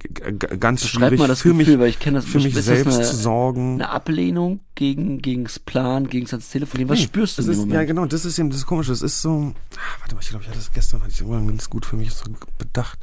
[0.08, 2.96] ganz schwierig mal das für Gefühl, mich, weil ich kenne das für mich selbst das
[2.96, 3.74] zu eine, sorgen.
[3.76, 6.88] eine Ablehnung gegen gegens Plan, gegen ans Telefon.
[6.90, 7.74] Was Nee, spürst du in ist, Moment?
[7.74, 8.92] Ja, genau, das ist eben das Komische.
[8.92, 11.48] Das ist so, ah, warte mal, ich glaube, ich hatte das gestern, hatte ich irgendwann
[11.48, 12.26] ganz gut für mich so
[12.58, 13.00] bedacht.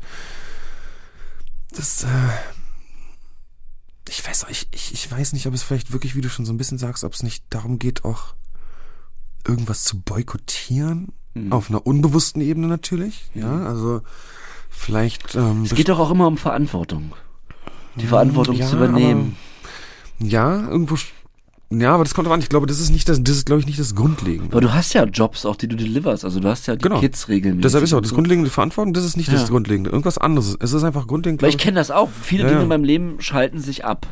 [1.75, 2.09] Das, äh,
[4.09, 6.45] ich weiß auch, ich, ich, ich weiß nicht, ob es vielleicht wirklich, wie du schon
[6.45, 8.35] so ein bisschen sagst, ob es nicht darum geht, auch
[9.47, 11.13] irgendwas zu boykottieren.
[11.35, 11.51] Mhm.
[11.53, 14.03] Auf einer unbewussten Ebene natürlich, ja, also
[14.73, 17.13] vielleicht, ähm, Es geht doch auch immer um Verantwortung.
[17.97, 19.37] Die Verantwortung ja, zu übernehmen.
[20.21, 20.97] Aber, ja, irgendwo,
[21.71, 22.41] ja, aber das kommt drauf an.
[22.41, 24.51] Ich glaube, das ist nicht das, das ist, glaube ich, nicht das Grundlegende.
[24.53, 26.25] Aber du hast ja Jobs auch, die du deliverst.
[26.25, 27.01] Also du hast ja die Genau.
[27.01, 27.63] Kids regelmäßig.
[27.63, 28.15] Deshalb ist auch das so.
[28.15, 29.35] grundlegende Verantwortung, das ist nicht Ja.
[29.35, 29.91] das Grundlegende.
[29.91, 30.57] Irgendwas anderes.
[30.61, 31.43] Es ist einfach grundlegend.
[31.43, 32.09] Weil ich kenne das auch.
[32.23, 34.07] Viele Ja, Dinge in meinem Leben schalten sich ab.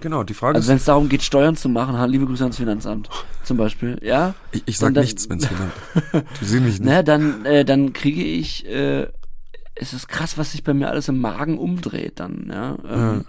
[0.00, 2.56] Genau, die Frage Also wenn ist, es darum geht, Steuern zu machen, liebe Grüße ans
[2.56, 3.08] Finanzamt
[3.42, 3.98] zum Beispiel.
[4.02, 5.72] Ja, ich, ich sag dann- nichts, wenn's jemand.
[6.40, 6.84] Die sehen mich nicht.
[6.88, 8.64] na dann, äh, dann kriege ich.
[8.66, 9.08] Äh,
[9.80, 12.50] es ist krass, was sich bei mir alles im Magen umdreht dann.
[12.50, 12.76] Ja.
[12.88, 13.24] Ähm,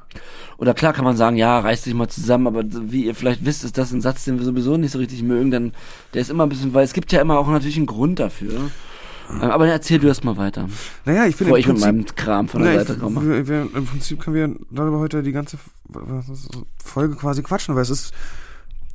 [0.57, 3.63] Oder klar kann man sagen, ja, reiß dich mal zusammen, aber wie ihr vielleicht wisst,
[3.63, 5.51] ist das ein Satz, den wir sowieso nicht so richtig mögen.
[5.51, 5.73] Dann
[6.13, 8.71] der ist immer ein bisschen, weil es gibt ja immer auch natürlich einen Grund dafür.
[9.29, 10.67] Ähm, aber erzähl du erst mal weiter,
[11.05, 13.21] Naja, ich finde bevor ich mit Prinzip, meinem Kram von der Seite komme.
[13.27, 15.57] wir, wir, Im Prinzip können wir darüber heute die ganze
[16.83, 18.13] Folge quasi quatschen, weil es ist,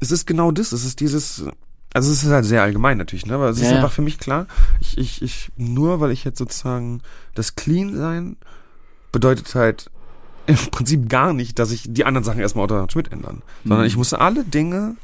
[0.01, 0.73] es ist genau das.
[0.73, 1.45] Es ist dieses,
[1.95, 3.35] also es ist halt sehr allgemein natürlich, ne?
[3.35, 3.77] Aber es ist Ja, ja.
[3.77, 4.47] einfach für mich klar,
[4.81, 7.01] ich, ich, ich, nur weil ich jetzt sozusagen
[7.35, 8.37] das Clean sein
[9.13, 9.91] bedeutet halt
[10.47, 13.43] im Prinzip gar nicht, dass ich die anderen Sachen erstmal automatisch mitändern.
[13.63, 13.87] Sondern Mhm.
[13.87, 14.97] ich musste alle Dinge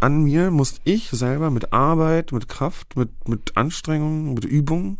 [0.00, 4.98] an mir, muss ich selber mit Arbeit, mit Kraft, mit, mit Anstrengung, mit Übung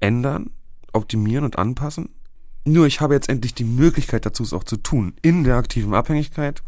[0.00, 0.50] ändern,
[0.92, 2.10] optimieren und anpassen.
[2.64, 5.14] Nur ich habe jetzt endlich die Möglichkeit dazu, es auch zu tun.
[5.22, 6.62] In der aktiven Abhängigkeit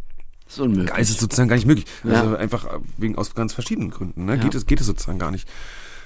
[0.49, 0.99] Das ist unmöglich.
[0.99, 1.87] ist es sozusagen gar nicht möglich.
[2.05, 2.23] Ja.
[2.23, 4.25] Also einfach wegen aus ganz verschiedenen Gründen.
[4.25, 4.37] Ne?
[4.37, 4.43] Ja.
[4.43, 5.47] Geht, es, geht es sozusagen gar nicht.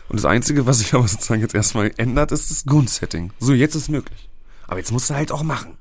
[0.08, 3.32] Und das Einzige, was sich aber sozusagen jetzt erstmal ändert, ist das Grundsetting.
[3.38, 4.28] So, jetzt ist es möglich.
[4.66, 5.76] Aber jetzt musst du halt auch machen.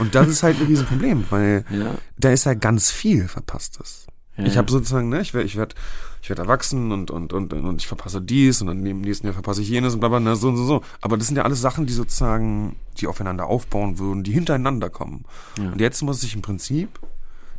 [0.00, 4.06] Und das ist halt ein Riesenproblem, weil ja, da ist ja ganz viel Verpasstes.
[4.36, 5.74] Ja, ich habe sozusagen, ne, ich werde ich werd,
[6.22, 9.34] ich werd erwachsen und, und, und, und ich verpasse dies und dann im nächsten Jahr
[9.34, 10.82] verpasse ich jenes und bla, bla, ne, so und so, so.
[11.00, 15.24] Aber das sind ja alles Sachen, die sozusagen, die aufeinander aufbauen würden, die hintereinander kommen.
[15.58, 15.72] Ja.
[15.72, 16.98] Und jetzt muss ich im Prinzip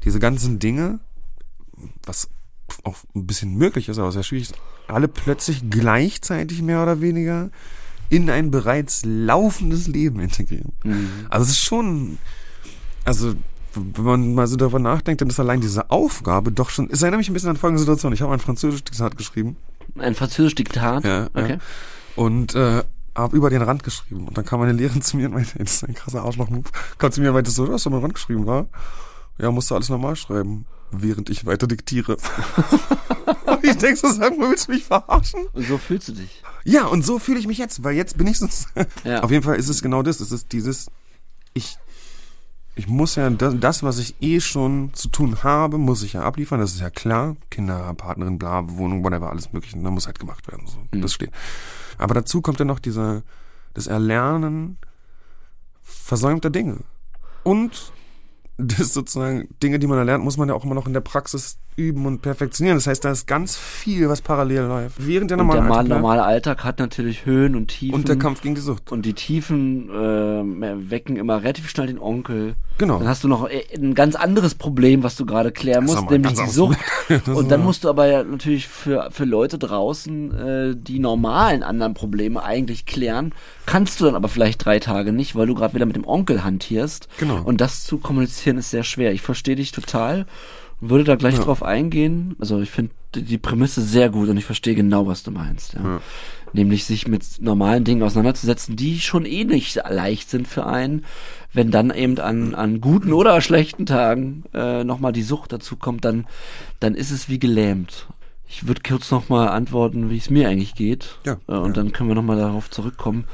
[0.03, 0.99] diese ganzen Dinge,
[2.05, 2.29] was
[2.83, 4.55] auch ein bisschen möglich ist, aber sehr schwierig ist,
[4.87, 7.49] alle plötzlich gleichzeitig mehr oder weniger
[8.09, 10.73] in ein bereits laufendes Leben integrieren.
[10.83, 11.09] Mhm.
[11.29, 12.17] Also es ist schon,
[13.05, 13.33] also
[13.73, 17.19] wenn man mal so darüber nachdenkt, dann ist allein diese Aufgabe doch schon, es erinnert
[17.19, 18.11] mich ein bisschen an folgende Situation.
[18.11, 19.55] Ich habe ein französisches Diktat geschrieben
[19.97, 21.05] Ein französisches Diktat.
[21.05, 21.53] Ja, okay.
[21.53, 21.57] ja.
[22.21, 22.83] und äh,
[23.15, 24.27] habe über den Rand geschrieben.
[24.27, 27.11] Und dann kam meine Lehrerin zu mir und meinte, das ist ein krasser Arschloch-Move, kam
[27.11, 28.67] zu mir und meinte so, du hast doch mal Rand geschrieben, war?
[29.37, 32.17] Ja, musst du alles normal schreiben, während ich weiter diktiere.
[33.63, 35.47] ich denk so, sag mal, willst du mich verarschen?
[35.53, 36.43] Und so fühlst du dich.
[36.63, 38.47] Ja, und so fühle ich mich jetzt, weil jetzt bin ich so.
[39.03, 39.23] Ja.
[39.23, 40.19] Auf jeden Fall ist es genau das.
[40.19, 40.91] Es ist dieses,
[41.53, 41.77] ich,
[42.75, 46.21] ich muss ja das, das, was ich eh schon zu tun habe, muss ich ja
[46.21, 46.59] abliefern.
[46.59, 47.35] Das ist ja klar.
[47.49, 49.77] Kinder, Partnerin, bla, Wohnung, whatever, alles mögliche.
[49.79, 50.67] Da muss halt gemacht werden.
[50.67, 51.31] So, Das steht.
[51.97, 53.23] Aber dazu kommt dann noch dieser,
[53.73, 54.77] das Erlernen
[55.81, 56.77] versäumter Dinge.
[57.43, 57.91] Und
[58.61, 61.57] das sozusagen, Dinge, die man erlernt, muss man ja auch immer noch in der Praxis
[61.75, 62.77] üben und perfektionieren.
[62.77, 64.95] Das heißt, da ist ganz viel, was parallel läuft.
[65.07, 66.01] Während der der normale mal, Alltag bleibt.
[66.01, 67.95] normale Alltag hat natürlich Höhen und Tiefen.
[67.95, 68.91] Und der Kampf gegen die Sucht.
[68.91, 72.55] Und die Tiefen äh, wecken immer relativ schnell den Onkel.
[72.77, 72.99] Genau.
[72.99, 76.33] Dann hast du noch äh, ein ganz anderes Problem, was du gerade klären musst, nämlich
[76.33, 76.77] die Sucht.
[77.27, 81.93] Und dann musst du aber ja natürlich für, für Leute draußen äh, die normalen anderen
[81.93, 83.33] Probleme eigentlich klären.
[83.65, 86.43] Kannst du dann aber vielleicht drei Tage nicht, weil du gerade wieder mit dem Onkel
[86.43, 87.07] hantierst.
[87.17, 87.41] Genau.
[87.43, 89.11] Und das zu kommunizieren ist sehr schwer.
[89.13, 90.25] Ich verstehe dich total.
[90.79, 91.43] Würde da gleich Ja.
[91.43, 92.35] drauf eingehen.
[92.39, 95.73] Also ich finde die die Prämisse sehr gut und ich verstehe genau, was du meinst.
[95.73, 95.81] Ja.
[95.83, 96.01] Ja.
[96.53, 101.05] Nämlich sich mit normalen Dingen auseinanderzusetzen, die schon eh nicht leicht sind für einen.
[101.53, 106.03] Wenn dann eben an, an guten oder schlechten Tagen äh, nochmal die Sucht dazu kommt,
[106.05, 106.25] dann,
[106.79, 108.07] dann ist es wie gelähmt.
[108.47, 111.17] Ich würde kurz nochmal antworten, wie es mir eigentlich geht.
[111.25, 111.83] Ja, Äh, und ja.
[111.83, 113.25] dann können wir nochmal darauf zurückkommen.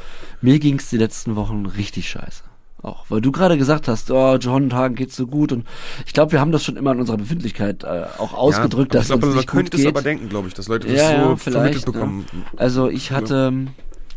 [0.41, 2.43] Mir ging es die letzten Wochen richtig scheiße.
[2.88, 5.67] Auch, weil du gerade gesagt hast, oh, John Hagen geht's so gut und
[6.06, 9.10] ich glaube, wir haben das schon immer in unserer Befindlichkeit äh, auch ausgedrückt, ja, dass
[9.10, 9.86] ich glaube, uns nicht gut könnte geht.
[9.86, 12.26] es aber denken, glaube ich, dass Leute das Ja, ja, so vielleicht, vermittelt bekommen.
[12.56, 13.67] Also ich hatte ähm,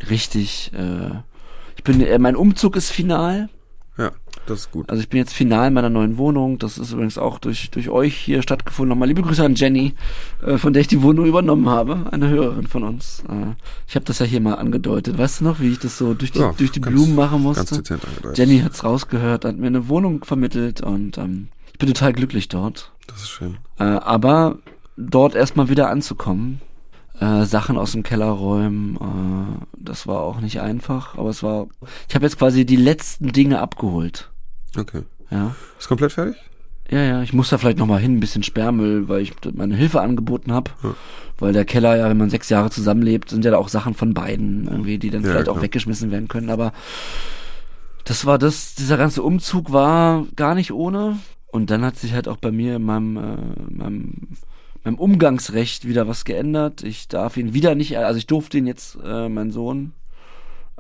[0.09, 1.17] richtig, äh,
[1.77, 3.49] ich bin, äh, mein Umzug ist final.
[4.51, 4.91] Das ist gut.
[4.91, 6.59] Also ich bin jetzt final in meiner neuen Wohnung.
[6.59, 8.89] Das ist übrigens auch durch, durch euch hier stattgefunden.
[8.91, 9.95] Nochmal liebe Grüße an Jenny,
[10.45, 12.09] äh, von der ich die Wohnung übernommen habe.
[12.13, 13.23] Eine Hörerin von uns.
[13.29, 13.55] Äh,
[13.87, 15.17] ich habe das ja hier mal angedeutet.
[15.17, 17.43] Weißt du noch, wie ich das so durch die, Ja, durch die ganz- Blumen machen
[17.43, 17.83] musste?
[18.35, 22.93] Jenny hat's rausgehört, hat mir eine Wohnung vermittelt und ähm, ich bin total glücklich dort.
[23.07, 23.57] Das ist schön.
[23.79, 24.59] Äh, aber
[24.97, 26.61] dort erstmal wieder anzukommen,
[27.21, 31.67] äh, Sachen aus dem Keller räumen, äh, das war auch nicht einfach, aber es war,
[32.09, 34.30] ich habe jetzt quasi die letzten Dinge abgeholt.
[34.77, 35.03] Okay.
[35.31, 36.37] Ja, Ist komplett fertig?
[36.91, 40.01] ja, ja, ich muss da vielleicht nochmal hin, ein bisschen Sperrmüll, weil ich meine Hilfe
[40.01, 40.73] angeboten habe.
[40.83, 40.95] Ja.
[41.39, 44.13] Weil der Keller ja, wenn man sechs Jahre zusammenlebt, sind ja da auch Sachen von
[44.13, 45.63] beiden irgendwie, die dann Ja, vielleicht auch klar.
[45.65, 46.51] weggeschmissen werden können.
[46.51, 46.73] Aber
[48.05, 51.19] das war das, dieser ganze Umzug war gar nicht ohne.
[51.47, 53.37] Und dann hat sich halt auch bei mir in meinem, äh,
[53.73, 54.15] meinem,
[54.85, 56.83] meinem Umgangsrecht wieder was geändert.
[56.83, 59.93] Ich darf ihn wieder nicht, also ich durfte ihn jetzt, äh, mein Sohn,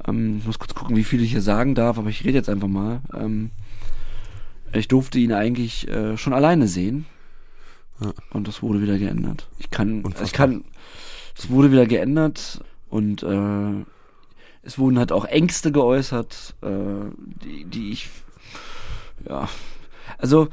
[0.06, 2.48] ähm, ich muss kurz gucken, wie viel ich hier sagen darf, aber ich rede jetzt
[2.48, 3.00] einfach mal.
[3.14, 3.50] Ähm,
[4.72, 7.06] ich durfte ihn eigentlich äh, schon alleine sehen.
[8.00, 8.12] Ja.
[8.30, 9.48] Und das wurde wieder geändert.
[9.58, 10.26] Ich kann, Unfassbar.
[10.26, 10.64] ich kann,
[11.36, 13.84] es wurde wieder geändert und äh,
[14.62, 16.68] es wurden halt auch Ängste geäußert, äh,
[17.44, 18.08] die, die ich,
[19.28, 19.48] ja,
[20.18, 20.48] also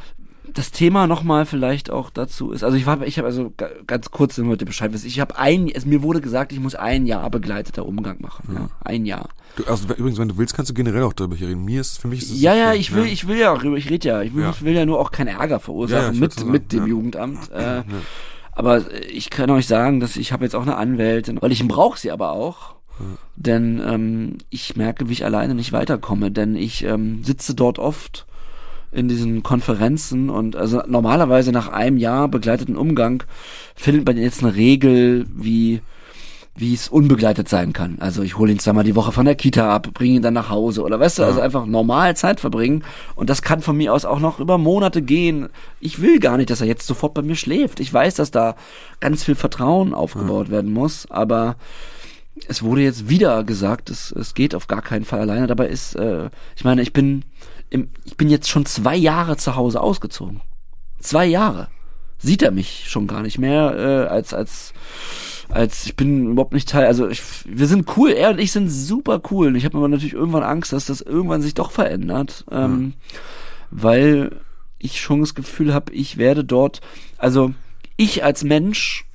[0.54, 4.12] das Thema nochmal vielleicht auch dazu ist, also ich war, ich habe also ga- ganz
[4.12, 7.06] kurz, damit ihr Bescheid wisst, ich habe ein, es, mir wurde gesagt, ich muss ein
[7.06, 9.30] Jahr begleiteter Umgang machen, ja, ein Jahr.
[9.56, 11.66] Du, also übrigens, wenn du willst, kannst du generell auch darüber hier reden.
[11.66, 12.78] Mir ist, für mich ist es Ja, ja, okay.
[12.80, 14.50] ich will, ich will ja auch, ich rede ja, ich will, Ja.
[14.52, 16.86] ich will ja nur auch keinen Ärger verursachen Ja, ja, mit, mit dem ja.
[16.88, 17.50] Jugendamt.
[17.52, 17.84] Äh,
[18.52, 18.82] Aber
[19.12, 22.12] ich kann euch sagen, dass ich habe jetzt auch eine Anwältin, weil ich brauche sie
[22.12, 22.76] aber auch.
[23.36, 28.26] Denn ähm, ich merke, wie ich alleine nicht weiterkomme, denn ich ähm, sitze dort oft
[28.92, 33.24] in diesen Konferenzen und also normalerweise nach einem Jahr begleiteten Umgang
[33.76, 35.82] findet man jetzt eine Regel, wie
[36.60, 37.98] wie es unbegleitet sein kann.
[38.00, 40.50] Also ich hole ihn zweimal die Woche von der Kita ab, bringe ihn dann nach
[40.50, 42.84] Hause oder weißt du, also einfach normal Zeit verbringen
[43.16, 45.50] und das kann von mir aus auch noch über Monate gehen.
[45.80, 47.80] Ich will gar nicht, dass er jetzt sofort bei mir schläft.
[47.80, 48.56] Ich weiß, dass da
[49.00, 51.58] ganz viel Vertrauen aufgebaut werden muss, aber
[52.48, 55.48] es wurde jetzt wieder gesagt, es, es geht auf gar keinen Fall alleine.
[55.48, 57.24] Dabei ist, äh, ich meine, ich bin,
[57.70, 60.42] im, ich bin jetzt schon zwei Jahre zu Hause ausgezogen.
[61.00, 61.68] Zwei Jahre.
[62.18, 64.74] Sieht er mich schon gar nicht mehr äh, als als
[65.50, 66.88] als ich bin überhaupt nicht Teil.
[66.88, 68.12] Also ich, wir sind cool.
[68.12, 69.48] Er und ich sind super cool.
[69.48, 72.94] Und ich habe aber natürlich irgendwann Angst, dass das irgendwann sich doch verändert, ähm,
[73.72, 74.42] weil
[74.80, 76.82] ich schon das Gefühl habe, ich werde dort,
[77.18, 77.54] also
[77.96, 79.06] ich als Mensch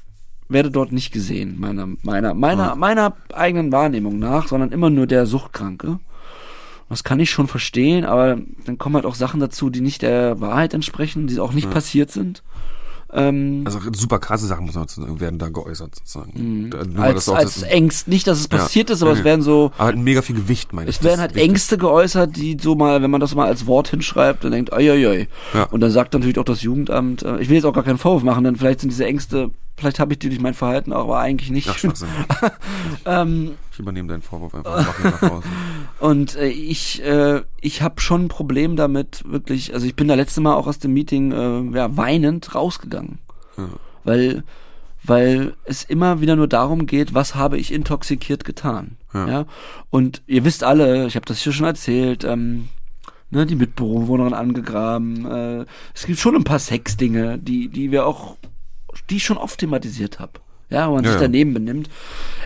[0.48, 5.26] werde dort nicht gesehen, meiner, meiner, meiner, meiner eigenen Wahrnehmung nach, sondern immer nur der
[5.26, 5.98] Suchtkranke.
[6.88, 10.40] Das kann ich schon verstehen, aber dann kommen halt auch Sachen dazu, die nicht der
[10.40, 12.42] Wahrheit entsprechen, die auch nicht passiert sind.
[13.14, 16.70] Ähm, Also super krasse Sachen muss man sozusagen, werden da geäußert sozusagen.
[16.70, 18.56] Da- nur als als das- Ängst, nicht, dass es Ja.
[18.56, 20.96] passiert ist, aber Nee, es werden so, Aber halt mega viel Gewicht, meine ich.
[20.96, 21.50] es werden halt wichtig.
[21.50, 24.82] Ängste geäußert, die so mal, wenn man das mal als Wort hinschreibt, dann denkt, oi,
[25.52, 25.64] Ja.
[25.64, 28.22] Und dann sagt natürlich auch das Jugendamt, äh, ich will jetzt auch gar keinen Vorwurf
[28.22, 31.18] machen, denn vielleicht sind diese Ängste, vielleicht habe ich die durch mein Verhalten auch, aber
[31.18, 31.68] eigentlich nicht.
[31.68, 31.76] Ach,
[33.04, 35.48] ähm, Ich übernehme deinen Vorwurf einfach und mach ihn nach Hause.
[35.98, 40.14] Und äh, ich, äh, ich habe schon ein Problem damit, wirklich, also ich bin da
[40.14, 43.18] letzte Mal auch aus dem Meeting äh, ja, weinend rausgegangen.
[43.56, 43.68] Ja.
[44.02, 44.42] Weil,
[45.04, 48.96] weil es immer wieder nur darum geht, was habe ich intoxikiert getan.
[49.14, 49.28] Ja.
[49.28, 49.44] Ja.
[49.90, 52.68] Und ihr wisst alle, ich habe das hier schon erzählt, ähm,
[53.30, 55.24] ne, die Mitbewohnerin angegraben.
[55.24, 58.36] Äh, es gibt schon ein paar Sexdinge, die, die wir auch,
[59.08, 60.32] die ich schon oft thematisiert habe.
[60.72, 61.90] Ja, wo man Ja, sich daneben benimmt.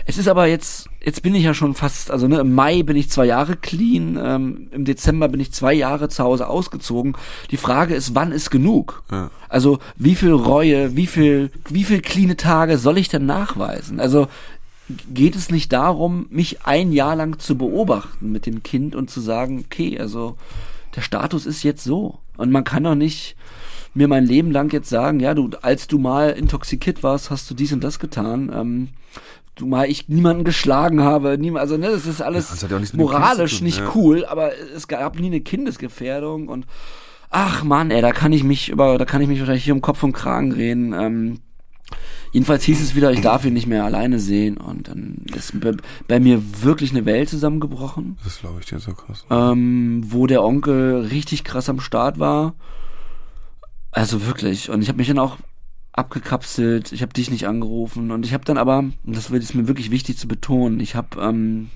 [0.05, 2.95] Es ist aber jetzt, jetzt bin ich ja schon fast, also ne, im Mai bin
[2.95, 7.15] ich zwei Jahre clean, ähm, im Dezember bin ich zwei Jahre zu Hause ausgezogen.
[7.51, 9.03] Die Frage ist, wann ist genug?
[9.11, 9.31] Ja.
[9.49, 13.99] Also wie viel Reue, wie viel, wie viel cleane Tage soll ich denn nachweisen?
[13.99, 14.27] Also
[15.13, 19.19] geht es nicht darum, mich ein Jahr lang zu beobachten mit dem Kind und zu
[19.19, 20.37] sagen, okay, also
[20.95, 22.19] der Status ist jetzt so.
[22.37, 23.35] Und man kann doch nicht
[23.97, 27.53] mir mein Leben lang jetzt sagen, ja, du, als du mal intoxikiert warst, hast du
[27.55, 28.51] dies und das getan.
[28.53, 28.87] Ähm,
[29.55, 33.57] du mal ich niemanden geschlagen habe, niemand, also ne, das ist alles Ja, das moralisch
[33.57, 33.91] tun, nicht ja.
[33.95, 36.67] cool, aber es gab nie eine Kindesgefährdung und
[37.31, 39.81] ach Mann, ey, da kann ich mich über, da kann ich mich wahrscheinlich hier um
[39.81, 40.93] Kopf und Kragen reden.
[40.93, 41.39] Ähm,
[42.31, 45.71] jedenfalls hieß es wieder, ich darf ihn nicht mehr alleine sehen und dann ist bei,
[46.07, 49.25] bei mir wirklich eine Welt zusammengebrochen Das glaube ich dir so krass.
[49.31, 52.53] ähm, wo der Onkel richtig krass am Start war.
[53.91, 54.69] Also wirklich.
[54.69, 55.37] Und ich habe mich dann auch
[55.91, 56.91] abgekapselt.
[56.91, 59.91] Ich habe dich nicht angerufen und ich habe dann aber, und das ist mir wirklich
[59.91, 61.69] wichtig zu betonen, ich habe ähm,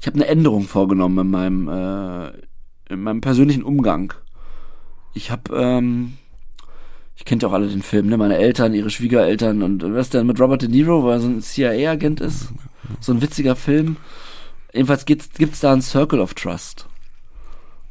[0.00, 2.32] ich habe eine Änderung vorgenommen in meinem äh,
[2.92, 4.14] in meinem persönlichen Umgang.
[5.14, 6.14] Ich habe ähm,
[7.14, 8.16] ich kennt ja auch alle den Film, ne?
[8.16, 11.42] Meine Eltern, ihre Schwiegereltern und was denn mit Robert De Niro, weil er so ein
[11.42, 12.48] CIA-Agent ist.
[13.00, 13.96] So ein witziger Film.
[14.72, 16.88] Jedenfalls gibt's, gibt's da einen Circle of Trust.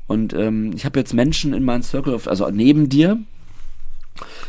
[0.08, 3.20] Und ähm, ich habe jetzt Menschen in meinen Circle of, also neben dir,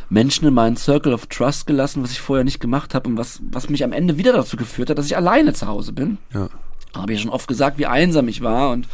[0.08, 3.40] Menschen in meinen Circle of Trust gelassen, was ich vorher nicht gemacht habe und was,
[3.50, 6.18] was mich am Ende wieder dazu geführt hat, dass ich alleine zu Hause bin.
[6.32, 6.48] Ja.
[6.94, 8.86] Habe ich ja schon oft gesagt, wie einsam ich war und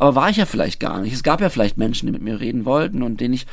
[0.00, 1.12] aber war ich ja vielleicht gar nicht.
[1.12, 3.46] Es gab ja vielleicht Menschen, die mit mir reden wollten und denen ich,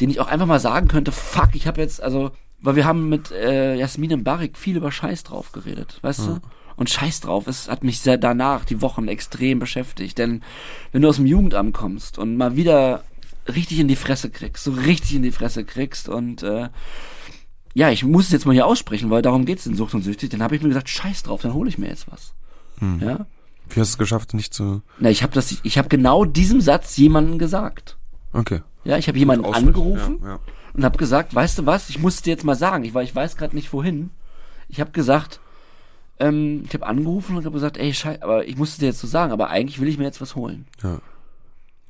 [0.00, 3.08] denen ich auch einfach mal sagen könnte, fuck, ich habe jetzt, also, weil wir haben
[3.08, 6.40] mit äh, Jasmin und Barik viel über Scheiß drauf geredet, weißt du?
[6.76, 10.18] Und Scheiß drauf, es hat mich sehr danach die Wochen extrem beschäftigt.
[10.18, 10.42] Denn
[10.92, 13.02] wenn du aus dem Jugendamt kommst und mal wieder
[13.48, 16.68] richtig in die Fresse kriegst, so richtig in die Fresse kriegst und äh,
[17.74, 20.30] ja, ich muss es jetzt mal hier aussprechen, weil darum geht's in Sucht und Süchtig,
[20.30, 22.32] dann habe ich mir gesagt, scheiß drauf, dann hole ich mir jetzt was.
[23.00, 23.26] Ja?
[23.68, 24.82] Wie hast du es geschafft, nicht zu.
[24.98, 27.96] Na, ich habe das, ich habe genau diesem Satz jemanden gesagt.
[28.32, 28.62] Okay.
[28.84, 30.38] Ja, ich habe jemanden angerufen Ja, ja.
[30.74, 33.14] und habe gesagt, weißt du was, ich muss dir jetzt mal sagen, ich, weil ich
[33.14, 34.10] weiß gerade nicht wohin.
[34.68, 35.40] Ich habe gesagt,
[36.18, 39.00] ähm, ich habe angerufen und habe gesagt, ey, scheiße, aber ich muss es dir jetzt
[39.00, 40.66] so sagen, aber eigentlich will ich mir jetzt was holen.
[40.82, 41.00] Ja.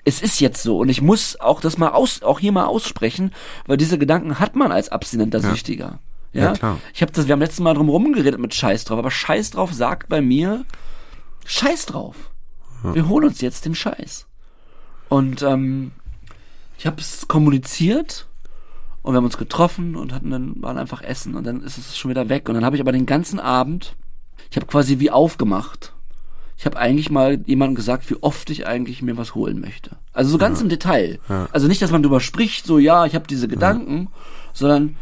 [0.07, 3.33] Es ist jetzt so und ich muss auch das mal aus, auch hier mal aussprechen,
[3.67, 5.99] weil diese Gedanken hat man als abstinenter Süchtiger.
[6.33, 6.79] Ja, Ja, klar.
[6.95, 9.73] Ich habe das, wir haben letztes Mal drum rumgeredet mit Scheiß drauf, aber Scheiß drauf
[9.73, 10.65] sagt bei mir
[11.45, 12.31] Scheiß drauf.
[12.95, 14.27] Wir holen uns jetzt den Scheiß.
[15.09, 15.93] Und ähm,
[16.79, 18.27] ich habe es kommuniziert
[19.03, 21.97] und wir haben uns getroffen und hatten dann waren einfach essen und dann ist es
[21.97, 23.97] schon wieder weg und dann habe ich aber den ganzen Abend
[24.51, 25.93] ich habe quasi wie aufgemacht.
[26.59, 29.91] Ich habe eigentlich mal jemandem gesagt, wie oft ich eigentlich mir was holen möchte.
[30.13, 31.19] Also so ganz im Detail.
[31.29, 31.49] Ja.
[31.53, 34.09] Also nicht, dass man drüber spricht, so ja, ich habe diese Gedanken,
[34.55, 34.97] sondern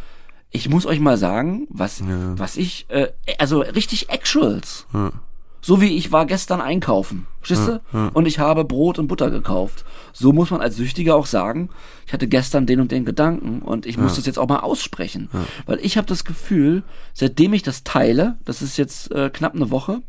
[0.51, 2.38] ich muss euch mal sagen, was Ja.
[2.38, 4.87] was ich äh, also richtig Actuals.
[4.93, 5.12] Ja.
[5.61, 7.27] So wie ich war gestern einkaufen.
[7.49, 7.81] Du?
[8.12, 9.87] Und ich habe Brot und Butter gekauft.
[10.12, 11.71] So muss man als Süchtiger auch sagen,
[12.07, 15.31] ich hatte gestern den und den Gedanken und ich muss das jetzt auch mal aussprechen.
[15.64, 16.83] Weil ich habe das Gefühl,
[17.14, 20.03] seitdem ich das teile, das ist jetzt äh, knapp eine Woche,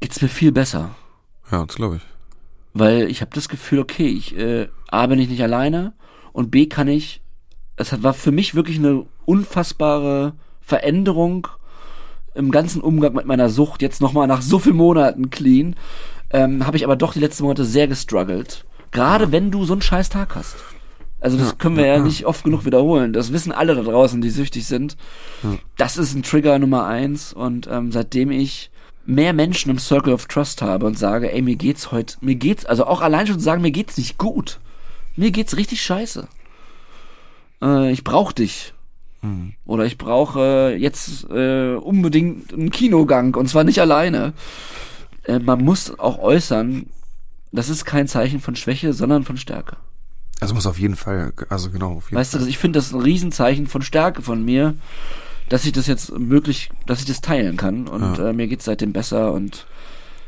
[0.00, 0.94] geht's mir viel besser.
[1.50, 2.02] Ja, das glaube ich.
[2.74, 5.94] Weil ich habe das Gefühl, okay, ich äh, A bin ich nicht alleine
[6.32, 7.22] und B kann ich,
[7.76, 11.48] es war für mich wirklich eine unfassbare Veränderung
[12.34, 13.82] im ganzen Umgang mit meiner Sucht.
[13.82, 15.76] Jetzt nochmal nach so vielen Monaten clean,
[16.30, 18.64] ähm, habe ich aber doch die letzten Monate sehr gestruggelt.
[18.90, 20.56] Gerade wenn du so einen scheiß Tag hast.
[21.20, 23.12] Also das können wir ja nicht oft genug wiederholen.
[23.12, 24.96] Das wissen alle da draußen, die süchtig sind.
[25.76, 27.32] Das ist ein Trigger Nummer eins.
[27.32, 28.70] Und ähm, seitdem ich
[29.10, 32.66] mehr Menschen im Circle of Trust habe und sage, ey, mir geht's heute, mir geht's,
[32.66, 34.60] also auch allein schon zu sagen, mir geht's nicht gut.
[35.16, 36.28] Mir geht's richtig scheiße.
[37.62, 38.74] Äh, ich brauch dich.
[39.66, 44.32] Oder ich brauche jetzt äh, unbedingt einen Kinogang und zwar nicht alleine.
[45.24, 46.86] Äh, man muss auch äußern,
[47.50, 49.76] das ist kein Zeichen von Schwäche, sondern von Stärke.
[50.38, 52.46] Also muss auf jeden Fall, also genau, auf jeden Weißt du, Fall.
[52.46, 54.74] das- ich finde das ein Riesenzeichen von Stärke von mir,
[55.48, 58.30] dass ich das jetzt möglich, dass ich das teilen kann und Ja.
[58.30, 59.66] äh, mir geht's seitdem besser und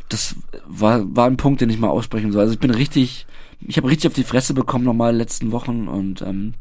[0.09, 0.35] das
[0.67, 2.43] war war ein Punkt, den ich mal aussprechen soll.
[2.43, 3.27] Also ich bin richtig,
[3.61, 6.55] ich habe richtig auf die Fresse bekommen nochmal in den letzten Wochen und ähm,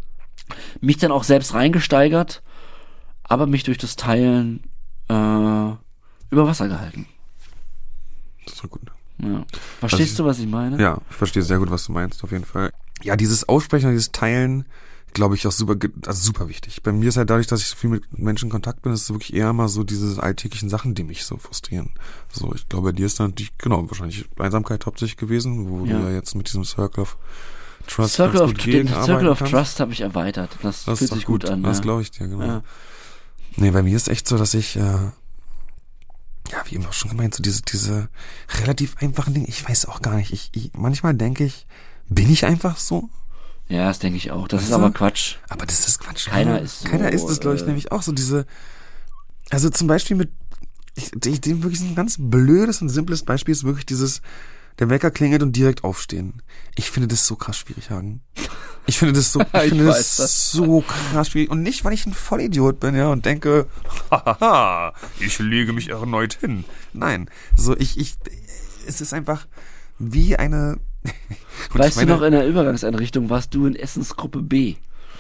[0.82, 2.42] mich dann auch selbst reingesteigert,
[3.24, 4.64] aber mich durch das Teilen
[5.08, 7.06] äh, über Wasser gehalten.
[8.46, 8.92] Das ist doch gut.
[9.20, 9.46] Ja.
[9.80, 10.80] Verstehst Also- du, was ich meine?
[10.82, 12.72] Ja, ich verstehe sehr gut, was du meinst, auf jeden Fall.
[13.04, 14.66] Ja, dieses Aussprechen, dieses Teilen,
[15.14, 16.82] glaube ich, auch super, also super wichtig.
[16.84, 19.04] Bei mir ist halt dadurch, dass ich so viel mit Menschen in Kontakt bin, ist
[19.04, 21.92] es wirklich eher mal so diese alltäglichen Sachen, die mich so frustrieren.
[22.32, 26.00] So, ich glaube, bei dir ist dann natürlich, genau, wahrscheinlich Einsamkeit hauptsächlich gewesen, wo Ja.
[26.00, 27.18] du ja jetzt mit diesem Circle of
[27.88, 29.54] Trust Circle of, gut den Circle of kannst.
[29.54, 30.52] Trust habe ich erweitert.
[30.62, 31.64] Das, Das fühlt ist sich doch gut, an.
[31.64, 31.84] Das ja.
[31.84, 32.46] glaube ich dir, genau.
[32.46, 32.64] Ja.
[33.56, 35.12] Nee, bei mir ist echt so, dass ich, äh, ja,
[36.66, 38.10] wie eben auch schon gemeint, so diese, diese
[38.62, 41.66] relativ einfachen Dinge, ich weiß auch gar nicht, ich, ich manchmal denke ich,
[42.10, 43.10] bin ich einfach so?
[43.70, 44.48] Ja, das denke ich auch.
[44.48, 44.82] Das Weißt ist du?
[44.82, 45.36] aber Quatsch.
[45.48, 46.28] Aber das ist Quatsch.
[46.28, 46.62] Keiner oder?
[46.62, 48.46] ist so, Keiner ist es, glaube ich, äh, nämlich auch so diese,
[49.52, 50.32] also zum Beispiel mit,
[50.96, 54.22] ich, ich dem wirklich ein ganz blödes und simples Beispiel ist wirklich dieses,
[54.80, 56.42] der Wecker klingelt und direkt aufstehen.
[56.76, 58.22] Ich finde das so krass schwierig, Hagen.
[58.88, 60.52] Ich finde das so, ich, Ich finde weiß das, das.
[60.52, 61.52] so krass schwierig.
[61.52, 63.68] Und nicht, weil ich ein Vollidiot bin, ja, und denke,
[64.10, 66.64] haha, ich lege mich erneut hin.
[66.94, 68.16] Nein, so ich, ich,
[68.88, 69.48] es ist einfach
[70.00, 70.80] wie eine,
[71.74, 74.76] Weißt ich du meine- noch, in der Übergangseinrichtung warst du in Essensgruppe B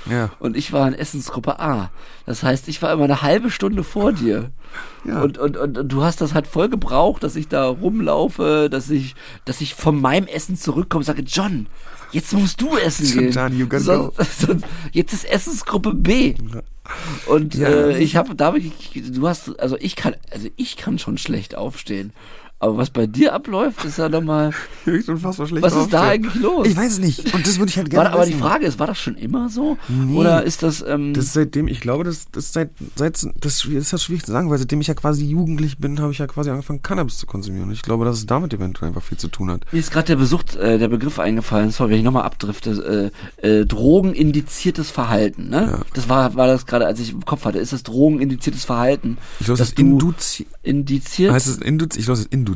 [0.09, 1.91] ja, und ich war in Essensgruppe A.
[2.25, 4.49] Das heißt, ich war immer eine halbe Stunde vor dir.
[5.03, 5.21] Ja.
[5.21, 8.89] Und, und, und, und du hast das halt voll gebraucht, dass ich da rumlaufe, dass
[8.89, 11.67] ich, dass ich von meinem Essen zurückkomme und sage, John,
[12.13, 13.31] jetzt musst du essen John, gehen.
[13.33, 16.35] John, you gotta Sonst- sonst- jetzt ist Essensgruppe B.
[17.27, 17.67] Und Ja.
[17.67, 18.71] äh, ich habe, da hab ich,
[19.11, 22.13] du hast, also ich kann, also ich kann schon schlecht aufstehen.
[22.61, 24.51] Aber was bei dir abläuft, ist ja nochmal.
[25.21, 26.67] Fast schlecht Was ist da eigentlich los?
[26.67, 27.33] Ich weiß es nicht.
[27.33, 28.41] Und das würde ich halt War, gerne aber die wissen.
[28.41, 29.77] Frage ist, war das schon immer so?
[29.87, 30.17] Nee.
[30.17, 33.63] Oder ist das, ähm, Das ist seitdem, ich glaube, das, das ist seit, seit, das
[33.63, 36.27] ist ja schwierig zu sagen, weil seitdem ich ja quasi jugendlich bin, habe ich ja
[36.27, 37.67] quasi angefangen, Cannabis zu konsumieren.
[37.67, 39.61] Und ich glaube, dass es damit eventuell einfach viel zu tun hat.
[39.71, 43.47] mir ist gerade der Besucht, äh, der Begriff eingefallen, sorry, wenn ich nochmal abdrifte, äh,
[43.47, 45.69] äh, drogenindiziertes Verhalten, ne?
[45.71, 45.79] Ja.
[45.93, 49.17] Das war, war das gerade, als ich im Kopf hatte, ist das drogenindiziertes Verhalten?
[49.39, 51.31] Ich glaube, dass es ist du induzi indiziert?
[51.31, 52.48] heißt es induzi ich glaube, es ist induziert.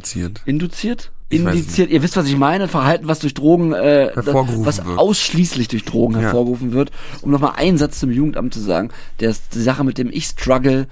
[0.46, 1.12] Induziert?
[1.30, 4.86] Ich weiß Indiziert, ihr wisst, was ich meine, Verhalten, was durch Drogen, äh, Hervorgerufen was
[4.86, 5.00] wird.
[5.00, 6.22] ausschließlich durch Drogen Ja.
[6.22, 6.92] hervorgerufen wird.
[7.22, 10.88] Um nochmal einen Satz zum Jugendamt zu sagen, der die Sache, mit dem ich struggle,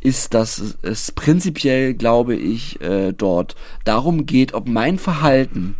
[0.00, 5.76] ist, dass es prinzipiell, glaube ich, äh, dort darum geht, ob mein Verhalten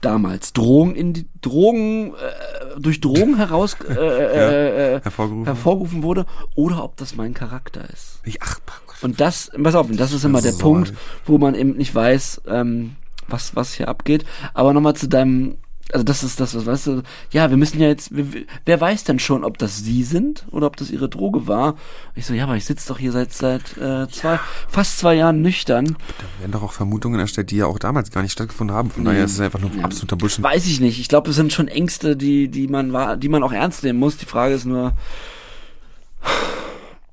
[0.00, 5.44] damals Drogen in die Drogen äh, durch Drogen heraus äh, äh, äh, Hervorgerufen.
[5.46, 8.20] hervorgerufen wurde oder ob das mein Charakter ist.
[8.24, 8.60] Ich, ach.
[9.02, 10.92] Und das, pass auf, das ist immer der Punkt,
[11.26, 12.96] wo man eben nicht weiß, ähm,
[13.28, 14.24] was, was hier abgeht.
[14.54, 15.56] Aber nochmal zu deinem,
[15.92, 19.18] also das ist das, was weißt du, ja, wir müssen ja jetzt, wer weiß denn
[19.18, 21.74] schon, ob das sie sind oder ob das ihre Droge war?
[22.14, 25.42] Ich so, ja, aber ich sitze doch hier seit seit äh, zwei, fast zwei Jahren
[25.42, 25.84] nüchtern.
[25.86, 28.90] Da werden doch auch Vermutungen erstellt, die ja auch damals gar nicht stattgefunden haben.
[28.90, 30.42] Von daher ist es einfach nur absoluter Bullshit.
[30.42, 30.98] Weiß ich nicht.
[31.00, 33.98] Ich glaube, es sind schon Ängste, die, die man war, die man auch ernst nehmen
[33.98, 34.16] muss.
[34.16, 34.92] Die Frage ist nur,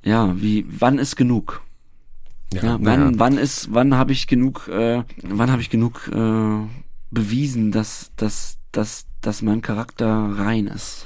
[0.03, 1.61] ja, wie, wann ist genug?
[2.53, 3.11] Ja, wann, naja.
[3.15, 6.67] wann ist, wann habe ich genug, äh, wann habe ich genug äh,
[7.09, 11.05] bewiesen, dass, dass, dass, dass mein Charakter rein ist?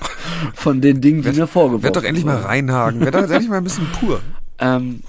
[0.54, 2.46] Von den Dingen, die mir vorgeworfen Werd doch endlich mal wurden.
[2.46, 3.00] reinhagen.
[3.00, 4.20] Werd doch jetzt endlich mal ein bisschen pur.
[4.58, 5.02] Ähm,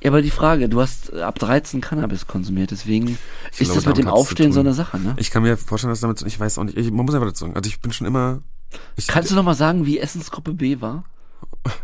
[0.00, 3.18] ja, aber die Frage, du hast ab 13 Cannabis konsumiert, deswegen
[3.50, 5.14] ist glaube, das mit dem Aufstehen so eine Sache, ne?
[5.18, 7.44] Ich kann mir vorstellen, dass damit, ich weiß auch nicht, ich, man muss einfach dazu
[7.44, 8.40] sagen, also ich bin schon immer,
[8.96, 11.04] ich, Kannst du noch mal sagen, wie Essensgruppe B war?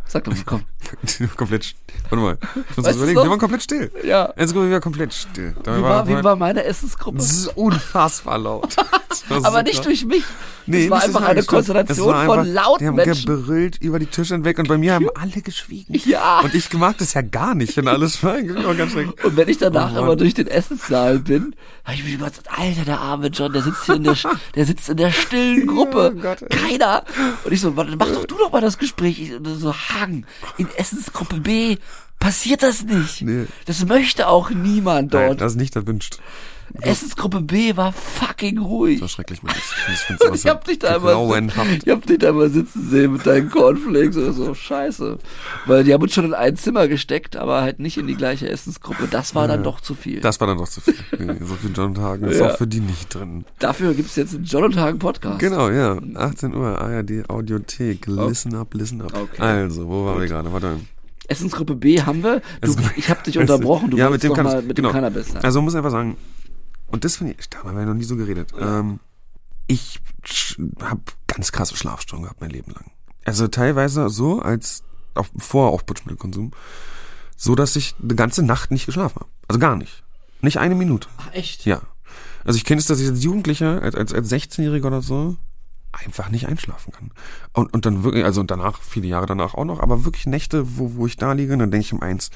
[0.06, 0.62] Sag doch mal, komm.
[1.36, 1.74] komplett,
[2.10, 3.90] warte mal, ich muss Weißt das überlegen, wir waren komplett still.
[4.04, 4.32] Ja.
[4.36, 5.56] Jetzt wir wieder komplett still.
[5.62, 7.16] Da Wie war, wie war meine Essensgruppe?
[7.18, 8.76] das ist unfassbar laut.
[9.28, 10.24] Das Aber so nicht durch mich.
[10.66, 11.98] Nee, es war einfach eine mich.
[11.98, 13.26] War von lauten Die haben Menschen.
[13.26, 15.94] gebrüllt über die Tische hinweg und bei mir haben alle geschwiegen.
[16.04, 16.40] Ja.
[16.40, 18.56] Und ich mag das ja gar nicht, wenn alles schweigen.
[18.56, 19.14] Das.
[19.24, 22.48] Und wenn ich danach Oh immer durch den Essenssaal bin, habe ich mir immer gesagt,
[22.58, 24.16] Alter, der arme John, der sitzt hier in der,
[24.54, 26.12] der sitzt in der stillen Gruppe.
[26.16, 26.44] Oh Gott.
[26.50, 27.04] Keiner.
[27.44, 29.20] Und ich so, warte, mach doch du doch mal das Gespräch.
[29.20, 29.32] Ich
[29.64, 31.76] so, Hagen, in Essensgruppe B
[32.18, 33.22] passiert das nicht.
[33.22, 33.46] Nee.
[33.66, 35.40] Das möchte auch niemand Nein, dort.
[35.40, 36.18] das ist nicht erwünscht.
[36.80, 38.96] Essensgruppe B war fucking ruhig.
[38.96, 42.48] Das war schrecklich mit Ich, ich hab dich da immer, ich hab dich da immer
[42.48, 45.18] sitzen sehen mit deinen Cornflakes oder so, scheiße.
[45.66, 48.48] Weil die haben uns schon in ein Zimmer gesteckt, aber halt nicht in die gleiche
[48.48, 49.08] Essensgruppe.
[49.10, 50.20] Das war dann doch zu viel.
[50.20, 50.94] Das war dann doch zu viel.
[51.18, 52.50] Nee, so viel John und Hagen ist Ja.
[52.50, 53.44] auch für die nicht drin.
[53.58, 55.38] Dafür gibt's jetzt einen John und Hagen Podcast.
[55.38, 55.96] Genau, ja.
[56.14, 58.06] 18 Uhr, ARD Audiothek.
[58.06, 59.14] Listen up, listen up.
[59.14, 59.40] Okay.
[59.42, 60.52] Also, wo waren wir gerade?
[60.52, 60.80] Warte.
[61.28, 62.42] Essensgruppe B haben wir.
[62.60, 63.90] Du, ich habe dich unterbrochen.
[63.90, 64.54] Du ja, mit dem Cannabis.
[64.54, 64.90] mal mit genau.
[64.90, 65.42] dem Cannabis sein.
[65.42, 66.16] Also muss ich einfach sagen,
[66.94, 68.52] und das finde ich, da haben wir noch nie so geredet.
[68.58, 69.00] Ähm,
[69.66, 70.00] ich
[70.80, 72.90] habe ganz krasse Schlafstörungen gehabt mein Leben lang.
[73.24, 74.84] Also teilweise so als
[75.14, 76.52] auch vor Aufputschmittelkonsum,
[77.36, 79.30] so dass ich eine ganze Nacht nicht geschlafen habe.
[79.48, 80.04] Also gar nicht.
[80.40, 81.08] Nicht eine Minute.
[81.16, 81.64] Ach, echt?
[81.64, 81.82] Ja.
[82.44, 85.36] Also ich kenne es, dass ich als Jugendlicher, als, als, als 16-Jähriger oder so,
[85.90, 87.10] einfach nicht einschlafen kann.
[87.52, 90.78] Und, und dann wirklich, also und danach, viele Jahre danach auch noch, aber wirklich Nächte,
[90.78, 92.30] wo, wo ich da liege, und dann denke ich um eins,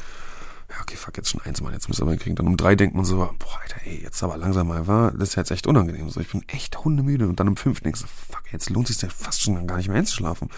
[0.71, 2.37] ja, okay, fuck, jetzt schon eins, Mann, jetzt müssen wir hinkriegen.
[2.37, 5.31] Dann um drei denkt man so, boah, Alter, ey, jetzt aber langsam mal war, das
[5.31, 6.11] ist jetzt echt unangenehm.
[6.11, 7.27] So, ich bin echt hundemüde.
[7.27, 9.89] Und dann um fünf denkst du, fuck, jetzt lohnt sich ja fast schon gar nicht
[9.89, 10.51] mehr einzuschlafen.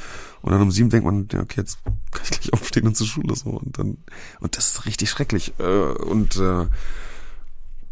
[0.42, 3.06] Und dann um sieben denkt man, ja, okay, jetzt kann ich gleich aufstehen und zur
[3.06, 3.50] Schule so.
[3.50, 3.98] Und dann,
[4.40, 5.54] und das ist richtig schrecklich.
[5.58, 6.66] Äh, und äh,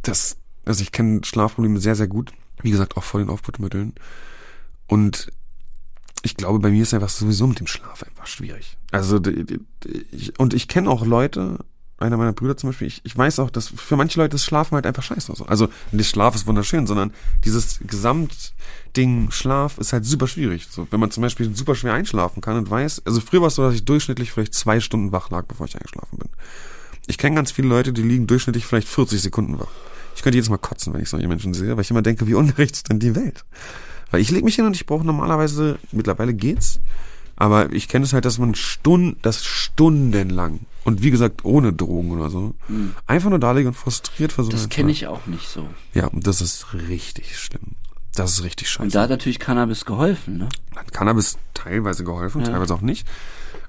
[0.03, 2.33] das, also ich kenne Schlafprobleme sehr, sehr gut.
[2.63, 3.95] Wie gesagt, auch vor den Aufputmitteln.
[4.89, 5.31] Und
[6.23, 8.77] ich glaube, bei mir ist einfach sowieso mit dem Schlaf einfach schwierig.
[8.91, 9.21] Also,
[10.11, 11.65] ich, und ich kenne auch Leute,
[11.99, 14.75] einer meiner Brüder zum Beispiel, ich, ich weiß auch, dass für manche Leute das Schlafen
[14.75, 15.43] halt einfach scheiße ist.
[15.43, 17.13] Also, nicht Schlaf ist wunderschön, sondern
[17.45, 20.69] dieses Gesamtding Schlaf ist halt super schwierig.
[20.71, 23.57] So, wenn man zum Beispiel super schwer einschlafen kann und weiß, also früher war es
[23.57, 26.29] so, dass ich durchschnittlich vielleicht zwei Stunden wach lag, bevor ich eingeschlafen bin.
[27.07, 29.71] Ich kenne ganz viele Leute, die liegen durchschnittlich vielleicht 40 Sekunden wach.
[30.15, 32.35] Ich könnte jedes Mal kotzen, wenn ich solche Menschen sehe, weil ich immer denke, wie
[32.35, 33.45] ungerecht ist denn die Welt?
[34.11, 36.81] Weil ich lege mich hin und ich brauche normalerweise, mittlerweile geht's,
[37.41, 42.11] aber ich kenne es halt, dass man Stunden, das stundenlang und wie gesagt ohne Drogen
[42.11, 42.55] oder so,
[43.07, 44.55] einfach nur da liege und frustriert versuche.
[44.57, 44.61] Hm.
[44.63, 45.69] Das kenne ich auch nicht so.
[45.95, 47.75] Ja, und das ist richtig schlimm.
[48.15, 48.83] Das ist richtig scheiße.
[48.83, 50.49] Und da hat natürlich Cannabis geholfen, ne?
[50.77, 52.49] hat Cannabis teilweise geholfen, Ja.
[52.49, 53.07] teilweise auch nicht.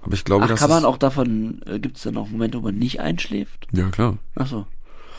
[0.01, 2.57] Aber ich glaube, Ach, dass kann man auch davon, äh, gibt es dann auch Momente,
[2.57, 3.67] wo man nicht einschläft?
[3.72, 4.17] Ja, klar.
[4.36, 4.65] Ach so.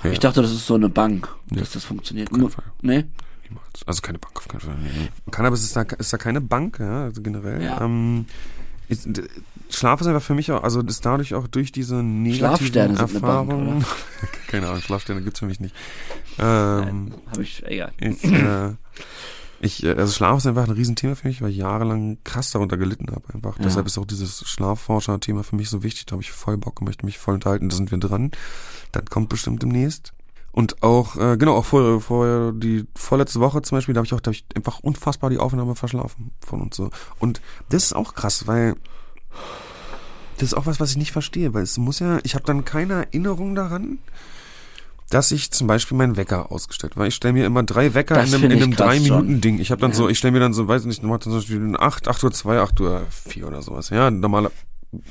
[0.03, 0.11] Ja.
[0.11, 2.31] Ich dachte, das ist so eine Bank, dass das funktioniert.
[2.31, 2.65] keinen Nur- Fall.
[2.83, 3.05] Nee?
[3.51, 3.87] Niemals.
[3.87, 4.77] Also keine Bank auf keinen Fall.
[4.77, 5.31] Nee, nee.
[5.31, 7.63] Cannabis ist da, ist da keine Bank, ja, also generell.
[7.63, 7.81] Ja.
[7.81, 8.27] Ähm,
[8.89, 9.09] ist,
[9.71, 13.85] Schlaf ist einfach für mich auch, also ist dadurch auch durch diese negativen Erfahrungen.
[14.49, 15.77] Keine Ahnung, Schlafsterne gibt's für mich nicht.
[16.41, 17.93] Ähm, Habe ich, egal.
[18.01, 18.71] ich, äh,
[19.61, 22.77] ich, äh, also Schlaf ist einfach ein Riesenthema für mich, weil ich jahrelang krass darunter
[22.77, 23.59] gelitten habe einfach.
[23.59, 23.65] Ja.
[23.65, 26.07] Deshalb ist auch dieses Schlafforscher-Thema für mich so wichtig.
[26.07, 27.69] Da habe ich voll Bock und möchte mich voll unterhalten.
[27.69, 28.33] Da sind wir dran.
[28.91, 30.13] Das kommt bestimmt demnächst.
[30.53, 34.15] Und auch, äh, genau, auch vor, vor die vorletzte Woche zum Beispiel, da habe ich
[34.15, 36.91] auch, da habe ich einfach unfassbar die Aufnahme verschlafen von uns so.
[37.21, 38.75] Und das ist auch krass, weil
[40.39, 42.65] das ist auch was, was ich nicht verstehe, weil es muss ja, ich habe dann
[42.65, 43.99] keine Erinnerung daran,
[45.11, 48.29] dass ich zum Beispiel meinen Wecker ausgestellt, weil ich stelle mir immer drei Wecker Das
[48.29, 49.41] in einem, in ich einem drei Minuten.
[49.41, 49.59] Ding.
[49.59, 49.97] Ich habe dann Ja.
[49.97, 52.61] so, ich stelle mir dann so, weiß nicht, nochmal zum Beispiel 8, 8 Uhr 2,
[52.61, 53.91] 8 Uhr 4 oder sowas.
[53.91, 54.51] Ja, normaler,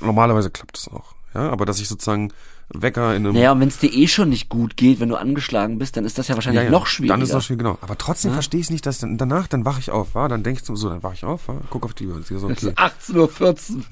[0.02, 1.14] normalerweise klappt das auch.
[1.34, 2.32] Ja, aber dass ich sozusagen
[2.74, 5.16] Wecker in einem Naja, und wenn es dir eh schon nicht gut geht, wenn du
[5.16, 7.14] angeschlagen bist, dann ist das ja wahrscheinlich ja, ja, noch schwieriger.
[7.14, 7.78] Dann ist es noch schwierig, genau.
[7.82, 10.62] Aber trotzdem verstehe ich nicht, dass dann danach, dann wache ich auf, war, dann denke
[10.62, 12.70] ich so, dann wache ich auf, war, guck auf die Uhr, sehe so, okay.
[12.70, 13.84] 18.14 Uhr.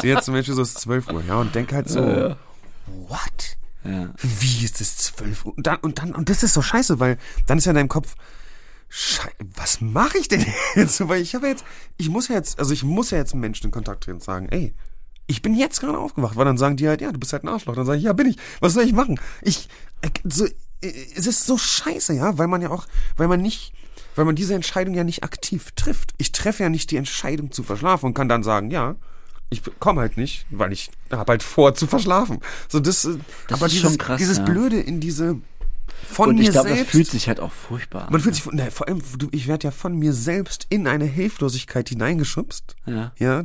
[0.00, 2.28] sehe jetzt zum Beispiel so, es ist 12 Uhr, ja, und denke halt so, Ja,
[2.28, 2.36] ja.
[2.86, 3.56] what?
[3.84, 4.10] Ja.
[4.20, 5.56] Wie ist es 12 Uhr?
[5.56, 7.88] Und dann, und dann, und das ist so scheiße, weil dann ist ja in deinem
[7.88, 8.14] Kopf,
[8.90, 10.44] Schei was mache ich denn
[10.74, 11.06] jetzt?
[11.08, 11.64] Weil ich habe jetzt,
[11.98, 14.48] ich muss ja jetzt, also ich muss ja jetzt Menschen in Kontakt treten und sagen,
[14.48, 14.74] ey,
[15.28, 17.48] ich bin jetzt gerade aufgewacht, weil dann sagen die halt, ja, du bist halt ein
[17.48, 17.76] Arschloch.
[17.76, 18.36] Dann sage ich, ja, bin ich.
[18.60, 19.20] Was soll ich machen?
[19.42, 19.68] Ich,
[20.00, 20.50] äh, so, äh,
[21.14, 23.72] es ist so scheiße, ja, weil man ja auch, weil man nicht,
[24.16, 26.14] weil man diese Entscheidung ja nicht aktiv trifft.
[26.16, 28.96] Ich treffe ja nicht die Entscheidung zu verschlafen und kann dann sagen, ja,
[29.50, 32.40] ich komme halt nicht, weil ich habe halt vor zu verschlafen.
[32.68, 33.18] So das, äh,
[33.48, 34.44] Das aber ist dieses, schon krass, dieses ja.
[34.44, 35.36] Blöde in diese
[36.10, 38.12] von Und mir ich glaube, das fühlt sich halt auch furchtbar an.
[38.12, 41.88] man fühlt sich ne, vor allem, ich werde ja von mir selbst in eine Hilflosigkeit
[41.88, 42.76] hineingeschubst.
[42.86, 43.12] Ja.
[43.18, 43.44] Ja,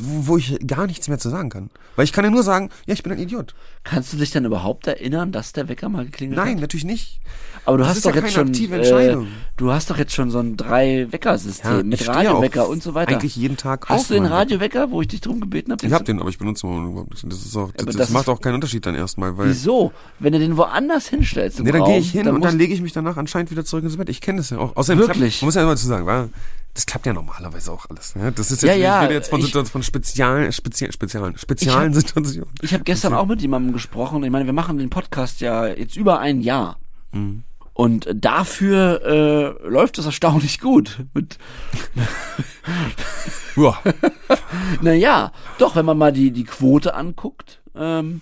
[0.00, 1.70] wo ich gar nichts mehr zu sagen kann.
[1.96, 3.54] Weil ich kann ja nur sagen, ja, ich bin ein Idiot.
[3.84, 6.62] Kannst du dich dann überhaupt erinnern, dass der Wecker mal geklingelt Nein, hat?
[6.62, 7.20] natürlich nicht.
[7.64, 9.16] Aber du das hast doch ja jetzt keine schon, äh,
[9.56, 13.12] du hast doch jetzt schon so ein drei-Wecker-System mit stehe Radiowecker auch und so weiter.
[13.12, 15.86] Eigentlich jeden Tag hast du den Radiowecker, wo ich dich drum gebeten habe?
[15.86, 17.24] Ich hab den, aber ich benutze ihn überhaupt nicht.
[17.26, 19.48] Das ist auch, das, das, das macht auch keinen Unterschied dann erstmal, weil.
[19.48, 19.92] Wieso?
[20.18, 22.74] Wenn du den woanders hinstellst im Nee, dann gehe ich hin und musst- dann lege
[22.74, 24.08] ich mich danach anscheinend wieder zurück ins Bett.
[24.08, 24.76] Ich kenne das ja auch.
[24.76, 25.38] Außerdem Wirklich?
[25.38, 26.28] Klappt, man muss ja immer zu sagen, wa?
[26.74, 28.14] Das klappt ja normalerweise auch alles.
[28.16, 28.32] Ne?
[28.32, 31.38] Das ist jetzt, Ja, ja, ich rede jetzt von, ich- Situation- von spezialen, speziellen, spezialen,
[31.38, 32.50] spezialen Situationen.
[32.62, 34.22] Ich habe gestern auch mit jemandem gesprochen.
[34.24, 36.78] Ich meine, wir machen den Podcast ja jetzt über ein Jahr.
[37.12, 37.44] Mhm.
[37.74, 39.02] Und dafür
[39.64, 41.04] äh, läuft es erstaunlich gut.
[41.14, 41.38] Mit,
[43.56, 43.78] Ja.
[44.80, 48.20] naja, doch, wenn man mal die, die Quote anguckt, Ähm,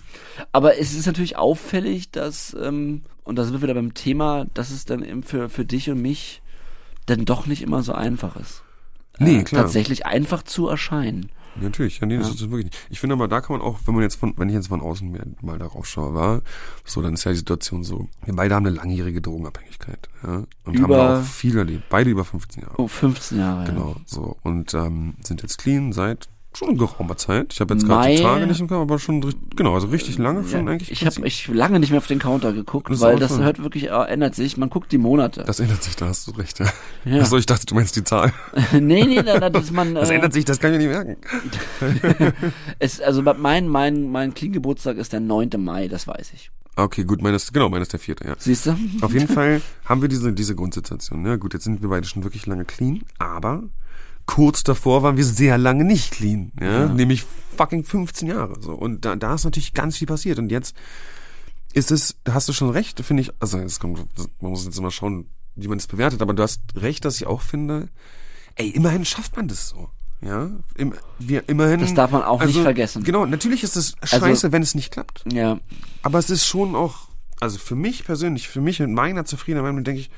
[0.51, 4.71] aber es ist natürlich auffällig, dass, ähm, und da sind wir wieder beim Thema, dass
[4.71, 6.41] es dann eben für, für dich und mich
[7.05, 8.63] dann doch nicht immer so einfach ist.
[9.19, 9.63] Nee, äh, klar.
[9.63, 11.29] Tatsächlich einfach zu erscheinen.
[11.55, 12.77] Natürlich, ja, nee, das ist es wirklich nicht.
[12.89, 14.81] Ich finde aber, da kann man auch, wenn man jetzt von, wenn ich jetzt von
[14.81, 16.41] außen mal darauf schaue, war,
[16.83, 20.77] so, dann ist ja die Situation so, wir beide haben eine langjährige Drogenabhängigkeit, ja, und
[20.77, 22.73] haben Über- da auch viel erlebt, beide über 15 Jahre.
[22.79, 23.65] Oh, 15 Jahre.
[23.65, 26.27] Genau, so, und, ähm, sind jetzt clean seit
[26.57, 27.53] schon eine geraumer Zeit.
[27.53, 30.41] Ich habe jetzt gerade die Tage nicht im Kopf, aber schon, genau, also richtig lange
[30.41, 30.47] Ja.
[30.47, 30.89] schon eigentlich.
[30.89, 33.61] im Ich habe ich lange nicht mehr auf den Counter geguckt, Das weil das hört
[33.63, 34.57] wirklich, äh, ändert sich.
[34.57, 35.43] Man guckt die Monate.
[35.45, 36.67] das ändert sich, da hast du recht, ja.
[37.05, 37.21] Ja.
[37.21, 38.33] Achso, ich dachte, du meinst die Zahl.
[38.73, 39.95] nee, nee, da, da, das man.
[39.95, 41.17] Das äh, ändert sich, das kann ich nicht merken.
[42.79, 45.49] Es, also mein, mein, mein Clean-Geburtstag ist der 9.
[45.57, 46.51] Mai, das weiß ich.
[46.75, 48.33] Okay, gut, meines, genau, meines der vierte, ja.
[48.37, 48.75] Siehst du?
[49.01, 51.21] Auf jeden Fall haben wir diese, diese Grundsituation.
[51.21, 51.37] Ne?
[51.37, 53.63] Gut, jetzt sind wir beide schon wirklich lange clean, aber
[54.25, 56.51] kurz davor waren wir sehr lange nicht clean.
[56.59, 56.87] Ja?
[56.87, 57.25] Nämlich
[57.57, 58.61] fucking 15 Jahre.
[58.61, 58.73] So.
[58.73, 60.39] Und da, da ist natürlich ganz viel passiert.
[60.39, 60.75] Und jetzt
[61.73, 63.99] ist es, da hast du schon recht, finde ich, also es kommt,
[64.41, 67.27] man muss jetzt immer schauen, wie man das bewertet, aber du hast recht, dass ich
[67.27, 67.89] auch finde,
[68.55, 69.89] ey, immerhin schafft man das so.
[70.21, 71.81] Ja, Im, wir immerhin.
[71.81, 73.03] Das darf man auch nicht vergessen.
[73.03, 75.25] Genau, natürlich ist es Also- scheiße, wenn es nicht klappt.
[75.31, 75.59] Ja.
[76.01, 77.09] Aber es ist schon auch,
[77.41, 80.09] also für mich persönlich, für mich in meiner zufriedenen Meinung denke ich,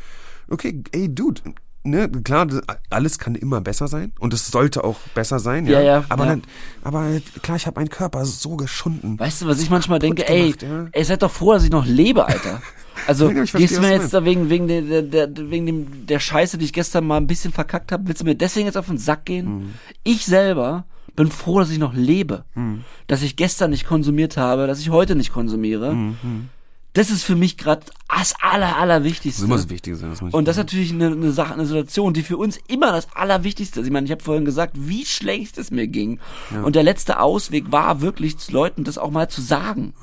[0.47, 1.41] okay, ey, Dude,
[1.85, 2.47] ne, klar,
[2.89, 5.79] alles kann immer besser sein und es sollte auch besser sein, ja.
[5.79, 6.29] Ja, ja, aber ja.
[6.31, 6.43] Dann,
[6.83, 7.07] aber
[7.41, 9.19] klar, ich habe meinen Körper so geschunden.
[9.19, 10.27] Weißt du, was ich manchmal denke?
[10.27, 10.87] Ey, gemacht, ja.
[10.91, 12.61] ey, seid doch froh, dass ich noch lebe, Alter.
[13.07, 16.19] Also, verstehe, gehst du mir jetzt da wegen, wegen, der, der, der, wegen dem, der
[16.19, 18.87] Scheiße, die ich gestern mal ein bisschen verkackt habe, willst du mir deswegen jetzt auf
[18.87, 19.47] den Sack gehen?
[19.47, 19.73] Mhm.
[20.03, 22.45] Ich selber bin froh, dass ich noch lebe.
[22.55, 22.83] Mhm.
[23.07, 25.93] Dass ich gestern nicht konsumiert habe, dass ich heute nicht konsumiere.
[25.93, 26.49] Mhm.
[26.95, 29.29] Das ist für mich gerade das aller, allerwichtigste.
[29.29, 29.97] Das ist immer das Wichtige.
[29.97, 32.91] Das muss Und das ist natürlich eine, eine Sache, eine Situation, die für uns immer
[32.91, 33.85] das Allerwichtigste ist.
[33.85, 36.19] Ich meine, ich habe vorhin gesagt, wie schlecht es mir ging.
[36.63, 39.93] Und der letzte Ausweg war wirklich, Leuten das auch mal zu sagen.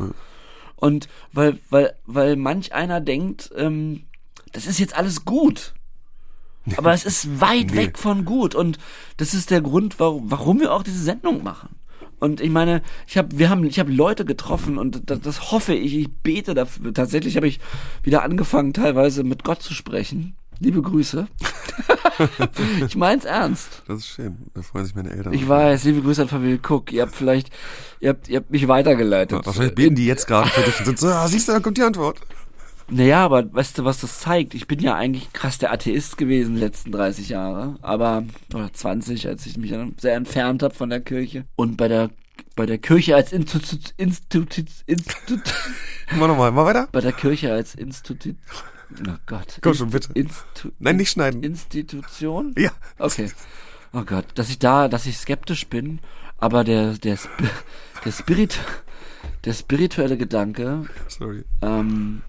[0.77, 4.05] Und weil, weil, weil manch einer denkt, ähm,
[4.53, 5.75] das ist jetzt alles gut.
[6.77, 7.77] Aber es ist weit Nee.
[7.77, 8.55] weg von gut.
[8.55, 8.79] Und
[9.17, 11.71] das ist der Grund, warum, warum wir auch diese Sendung machen.
[12.23, 15.75] Und ich meine, ich habe, wir haben, ich habe Leute getroffen und das, das hoffe
[15.75, 16.95] ich, ich bete dafür.
[16.95, 17.59] Tatsächlich habe ich
[18.05, 20.37] wieder angefangen, teilweise mit Gott zu sprechen.
[20.61, 21.27] Liebe Grüße.
[22.87, 23.83] ich mein's ernst.
[23.89, 24.37] Das ist schön.
[24.55, 25.33] Da freuen sich meine Eltern.
[25.33, 26.93] Ich weiß, liebe Grüße an Familie Cook.
[26.93, 27.51] Ihr habt vielleicht,
[27.99, 29.45] ihr habt, ihr habt mich weitergeleitet.
[29.45, 31.79] Wahrscheinlich beten die jetzt gerade für dich und sind so, ah, siehst du, da kommt
[31.79, 32.21] die Antwort.
[32.95, 34.55] Naja, aber weißt du, was das zeigt?
[34.55, 39.27] Ich bin ja eigentlich krass der Atheist gewesen die letzten 30 Jahre, aber oder 20,
[39.29, 42.11] als ich mich sehr entfernt habe von der Kirche und bei der
[42.55, 45.41] bei der Kirche als Institut Institut Institut
[46.19, 46.89] Mal nochmal, mal weiter.
[46.93, 48.37] bei der Kirche als Institut
[49.09, 49.59] Oh Gott.
[49.63, 50.11] Komm schon, bitte.
[50.13, 51.43] Institu Nein, nicht schneiden.
[51.43, 52.55] Institution?
[52.59, 52.73] Ja.
[52.99, 53.31] Okay.
[53.95, 56.01] Oh Gott, dass ich da, dass ich skeptisch bin,
[56.37, 57.33] aber der der Sp
[58.05, 58.59] der Spirit
[59.47, 61.45] der spirituelle Gedanke, Sorry.
[61.63, 62.21] ähm,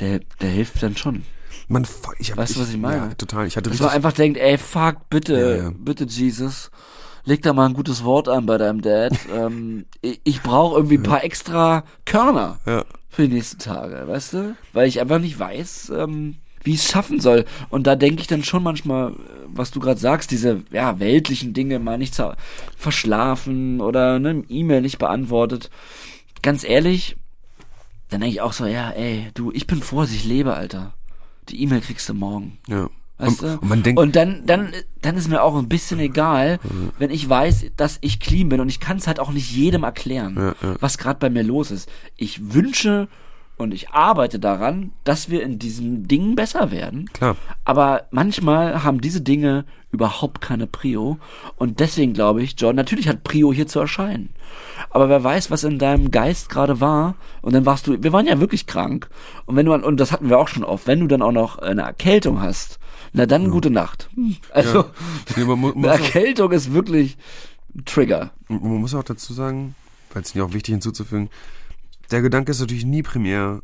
[0.00, 1.24] der der hilft dann schon.
[1.68, 1.86] Man,
[2.18, 2.96] ich hab, Weißt du, was ich meine?
[2.96, 3.46] Ja, total.
[3.46, 5.72] Ich hatte Dass man einfach denkt, ey, fuck, bitte, Ja, ja.
[5.72, 6.70] bitte, Jesus,
[7.24, 9.12] leg da mal ein gutes Wort an bei deinem Dad.
[9.34, 12.84] ähm, ich ich brauche irgendwie ein paar extra Körner ja.
[13.08, 14.56] für die nächsten Tage, weißt du?
[14.72, 17.44] Weil ich einfach nicht weiß, ähm, wie ich es schaffen soll.
[17.68, 19.14] Und da denke ich dann schon manchmal, äh,
[19.46, 22.20] was du gerade sagst, diese ja, weltlichen Dinge mal nicht
[22.76, 25.70] verschlafen oder ne, E-Mail nicht beantwortet.
[26.42, 27.16] Ganz ehrlich,
[28.10, 30.94] dann denke ich auch so, ja, ey, du, ich bin froh, dass ich lebe, Alter.
[31.48, 32.58] Die E-Mail kriegst du morgen.
[32.68, 32.88] Ja.
[33.18, 33.58] Weißt und, du?
[33.60, 36.58] und man denkt, und dann, dann, dann ist mir auch ein bisschen egal,
[36.98, 39.82] wenn ich weiß, dass ich clean bin und ich kann es halt auch nicht jedem
[39.82, 40.76] erklären, Ja, ja.
[40.80, 41.88] was gerade bei mir los ist.
[42.16, 43.08] Ich wünsche
[43.60, 47.06] und ich arbeite daran, dass wir in diesem Ding besser werden.
[47.12, 47.36] Klar.
[47.64, 51.18] Aber manchmal haben diese Dinge überhaupt keine Prio.
[51.56, 54.30] Und deswegen glaube ich, John, natürlich hat Prio hier zu erscheinen.
[54.90, 57.14] Aber wer weiß, was in deinem Geist gerade war.
[57.42, 59.08] Und dann warst du, wir waren ja wirklich krank.
[59.46, 61.58] Und wenn du, und das hatten wir auch schon oft, wenn du dann auch noch
[61.58, 62.78] eine Erkältung hast,
[63.12, 64.08] na dann gute Nacht.
[64.14, 64.36] Hm.
[64.52, 64.84] Also,
[65.36, 67.16] Nee, mu- eine muss auch, Erkältung ist wirklich
[67.74, 68.30] ein Trigger.
[68.48, 69.74] man muss auch dazu sagen,
[70.14, 71.28] weil es mir auch wichtig hinzuzufügen,
[72.10, 73.62] der Gedanke ist natürlich nie primär,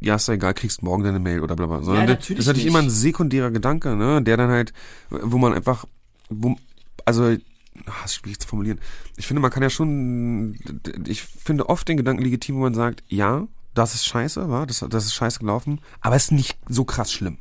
[0.00, 1.82] ja, ist ja egal, kriegst morgen deine Mail oder bla bla.
[1.82, 2.74] Sondern das natürlich ist natürlich nicht.
[2.74, 4.72] immer ein sekundärer Gedanke, ne, der dann halt,
[5.10, 5.84] wo man einfach,
[6.28, 6.56] wo,
[7.04, 8.78] also, ah, ist schwierig zu formulieren.
[9.16, 10.58] Ich finde, man kann ja schon,
[11.06, 14.84] ich finde oft den Gedanken legitim, wo man sagt, ja, das ist scheiße, war, das,
[14.88, 17.36] das ist scheiße gelaufen, aber es ist nicht so krass schlimm.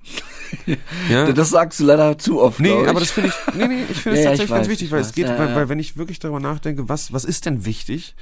[1.09, 1.31] ja?
[1.31, 2.59] Das sagst du leider zu oft.
[2.59, 4.61] Nee, aber das finde ich, nee, nee, ich finde es Ja, ja, ich tatsächlich ganz
[4.65, 5.07] weiß, wichtig, ich weil weiß.
[5.07, 5.55] es geht, Ja, weil, ja.
[5.55, 8.15] weil wenn ich wirklich darüber nachdenke, was, was ist denn wichtig,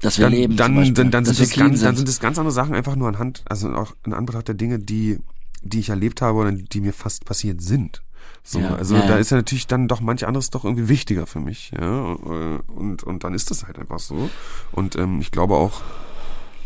[0.00, 0.56] dass wir dann, leben.
[0.56, 2.06] dann, Beispiel, dann, dann, sind clean ganz, dann sind.
[2.06, 5.18] sind es ganz andere Sachen einfach nur anhand, also auch in Anbetracht der Dinge, die,
[5.62, 8.02] die ich erlebt habe oder die mir fast passiert sind.
[8.42, 9.16] So, Ja, also ja, da ja.
[9.16, 12.00] ist ja natürlich dann doch manch anderes doch irgendwie wichtiger für mich, ja.
[12.00, 14.30] Und, und dann ist das halt einfach so.
[14.72, 15.82] Und ähm, ich glaube auch,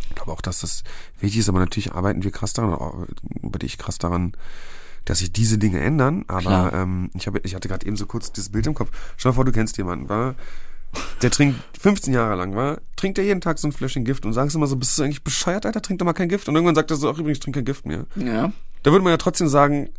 [0.09, 0.85] ich glaube auch, dass das
[1.21, 2.73] wichtig ist, aber natürlich arbeiten wir krass daran,
[3.43, 4.37] arbeite ich krass daran,
[5.05, 6.25] dass sich diese Dinge ändern.
[6.29, 6.73] Aber Klar.
[6.73, 8.91] ähm, ich, habe, ich hatte gerade eben so kurz dieses Bild im Kopf.
[9.17, 10.37] Stell dir vor, du kennst jemanden, war,
[11.23, 14.33] der trinkt 15 Jahre lang, war, trinkt er jeden Tag so ein Fläschchen Gift und
[14.33, 16.49] sagst immer so, bist du eigentlich bescheuert, Alter, trink doch mal kein Gift.
[16.49, 18.07] Und irgendwann sagt er so, ach übrigens, trink kein Gift mehr.
[18.17, 18.53] Ja.
[18.83, 19.91] Da würde man ja trotzdem sagen,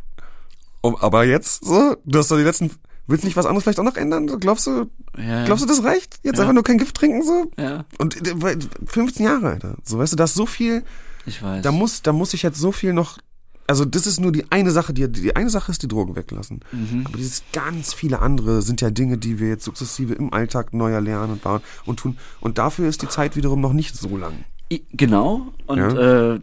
[0.82, 2.70] oh, aber jetzt, so, du hast doch die letzten,
[3.06, 4.26] willst du nicht was anderes vielleicht auch noch ändern?
[4.40, 6.18] Glaubst du, Ja, glaubst du, das reicht?
[6.22, 6.42] Jetzt Ja.
[6.42, 7.50] einfach nur kein Gift trinken, so?
[7.58, 9.76] ja, Und äh, weil- 15 Jahre, Alter.
[9.84, 10.84] So, weißt du, da ist so viel,
[11.24, 11.62] ich weiß.
[11.62, 13.18] da muss, da muss ich jetzt so viel noch,
[13.66, 16.60] also das ist nur die eine Sache, die, die eine Sache ist die Drogen weglassen.
[16.72, 17.04] Mhm.
[17.06, 20.92] Aber dieses ganz viele andere sind ja Dinge, die wir jetzt sukzessive im Alltag neu
[20.92, 22.16] erlernen und bauen und tun.
[22.40, 24.44] Und dafür ist die Zeit wiederum noch nicht so lang.
[24.92, 26.40] Genau und äh,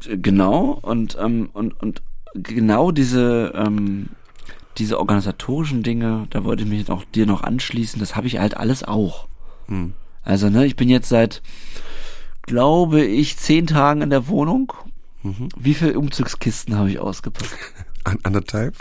[0.00, 2.02] genau und ähm, und und
[2.34, 4.10] genau diese ähm,
[4.76, 7.98] diese organisatorischen Dinge, da wollte ich mich auch dir noch anschließen.
[7.98, 9.28] Das habe ich halt alles auch.
[9.66, 9.94] Hm.
[10.22, 11.42] Also ne, ich bin jetzt seit
[12.42, 14.72] glaube ich zehn Tagen in der Wohnung.
[15.22, 15.48] Mhm.
[15.56, 17.56] Wie viele Umzugskisten habe ich ausgepackt?
[18.04, 18.74] An, anderthalb?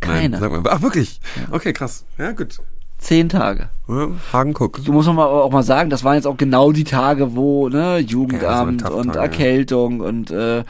[0.00, 0.30] Keine.
[0.30, 0.62] Nein, sag mal.
[0.70, 1.20] Ach, wirklich?
[1.50, 2.04] Okay, krass.
[2.18, 2.58] Ja, gut.
[2.98, 3.68] Zehn Tage.
[3.88, 4.78] Ja, Hagen guck.
[4.78, 7.68] So muss man mal auch mal sagen, das waren jetzt auch genau die Tage, wo
[7.68, 9.22] ne Jugendamt tough und Tage, ja.
[9.24, 10.62] Erkältung und äh,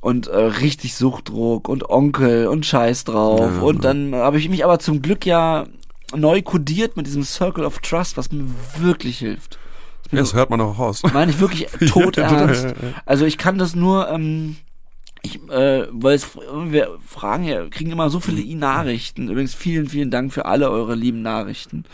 [0.00, 3.92] und äh, richtig Suchtdruck und Onkel und Scheiß drauf Ja, und ja.
[3.92, 5.66] dann habe ich mich aber zum Glück ja
[6.16, 8.44] neu kodiert mit diesem Circle of Trust, was mir
[8.78, 9.58] wirklich hilft.
[10.10, 11.02] Ja, das hört man auch raus.
[11.12, 12.74] Meine ich wirklich tot ernst.
[13.06, 14.56] Also ich kann das nur, ähm,
[15.22, 19.28] ich, äh, weil es, wir fragen ja, kriegen immer so viele E-Nachrichten.
[19.28, 21.84] Übrigens vielen, vielen Dank für alle eure lieben Nachrichten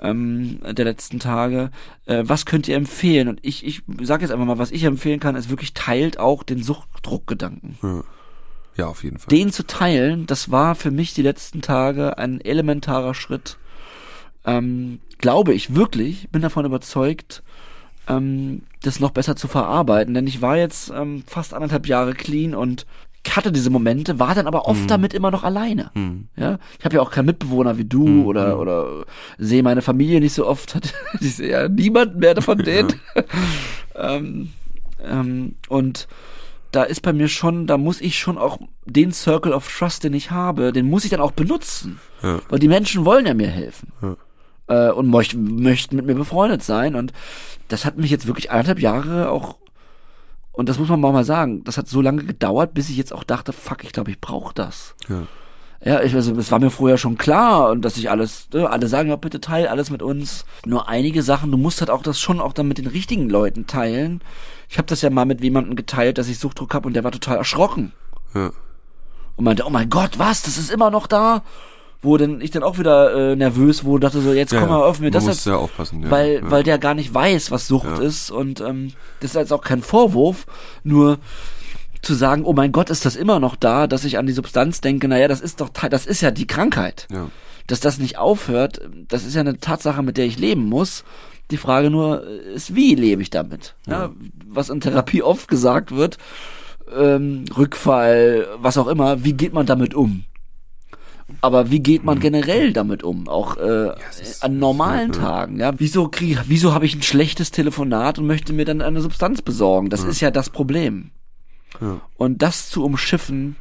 [0.00, 1.70] ähm, der letzten Tage.
[2.06, 3.28] Äh, was könnt ihr empfehlen?
[3.28, 6.42] Und ich, ich sage jetzt einfach mal, was ich empfehlen kann, ist wirklich teilt auch
[6.42, 7.78] den Suchtdruckgedanken.
[8.76, 9.28] Ja, auf jeden Fall.
[9.28, 13.58] Den zu teilen, das war für mich die letzten Tage ein elementarer Schritt.
[14.44, 17.42] Ähm, glaube ich wirklich, bin davon überzeugt,
[18.08, 20.14] ähm, das noch besser zu verarbeiten.
[20.14, 22.86] Denn ich war jetzt ähm, fast anderthalb Jahre clean und
[23.34, 25.90] hatte diese Momente, war dann aber oft damit immer noch alleine.
[26.36, 29.04] Ja, ich habe ja auch keinen Mitbewohner wie du oder oder
[29.36, 30.76] sehe meine Familie nicht so oft.
[30.76, 32.92] Hat ich sehe ja niemanden mehr von denen.
[33.96, 34.50] ähm,
[35.02, 36.06] ähm, und
[36.72, 40.12] da ist bei mir schon, da muss ich schon auch den Circle of Trust, den
[40.12, 41.98] ich habe, den muss ich dann auch benutzen.
[42.22, 42.40] Ja.
[42.48, 43.92] Weil die Menschen wollen ja mir helfen.
[44.02, 44.16] Ja.
[44.68, 46.94] Äh, und möchten, möchten mit mir befreundet sein.
[46.96, 47.12] Und
[47.68, 49.56] das hat mich jetzt wirklich anderthalb Jahre auch,
[50.52, 53.12] und das muss man mal mal sagen, das hat so lange gedauert, bis ich jetzt
[53.12, 54.94] auch dachte, fuck, ich glaube, ich brauche das.
[55.08, 55.22] Ja.
[55.84, 58.88] Ja, ich, also es war mir vorher schon klar und dass ich alles, ne, alle
[58.88, 60.46] sagen ja bitte teil alles mit uns.
[60.64, 63.66] Nur einige Sachen, du musst halt auch das schon auch dann mit den richtigen Leuten
[63.66, 64.22] teilen.
[64.70, 67.12] Ich habe das ja mal mit jemandem geteilt, dass ich Suchtdruck habe und der war
[67.12, 67.92] total erschrocken
[68.34, 68.50] Ja.
[69.36, 71.42] und meinte, oh mein Gott, was, das ist immer noch da?
[72.02, 74.80] Wo dann ich dann auch wieder äh, nervös wurde, dachte so, jetzt Ja, komm mal
[74.80, 74.84] ja.
[74.84, 76.10] auf mir das muss jetzt, aufpassen, ja.
[76.10, 76.50] weil Ja.
[76.50, 78.00] weil der gar nicht weiß, was Sucht Ja.
[78.02, 80.46] ist und ähm, das ist jetzt auch kein Vorwurf,
[80.84, 81.18] nur
[82.02, 84.80] zu sagen, oh mein Gott, ist das immer noch da, dass ich an die Substanz
[84.80, 87.08] denke, naja, das ist doch, das ist ja die Krankheit.
[87.10, 87.28] Ja.
[87.66, 91.02] Dass das nicht aufhört, das ist ja eine Tatsache, mit der ich leben muss.
[91.50, 92.22] Die Frage nur
[92.54, 93.74] ist, wie lebe ich damit?
[93.88, 94.10] Ja.
[94.48, 96.18] was in Therapie oft gesagt wird,
[96.96, 100.24] ähm, Rückfall, was auch immer, wie geht man damit um?
[101.40, 103.28] Aber wie geht man generell damit um?
[103.28, 105.18] Auch äh, ist- an normalen ja.
[105.18, 105.72] Tagen, ja?
[105.78, 109.90] Wieso krieg, wieso habe ich ein schlechtes Telefonat und möchte mir dann eine Substanz besorgen?
[109.90, 111.10] Das ist ja das Problem.
[111.80, 112.00] Ja.
[112.16, 113.56] Und das zu umschiffen,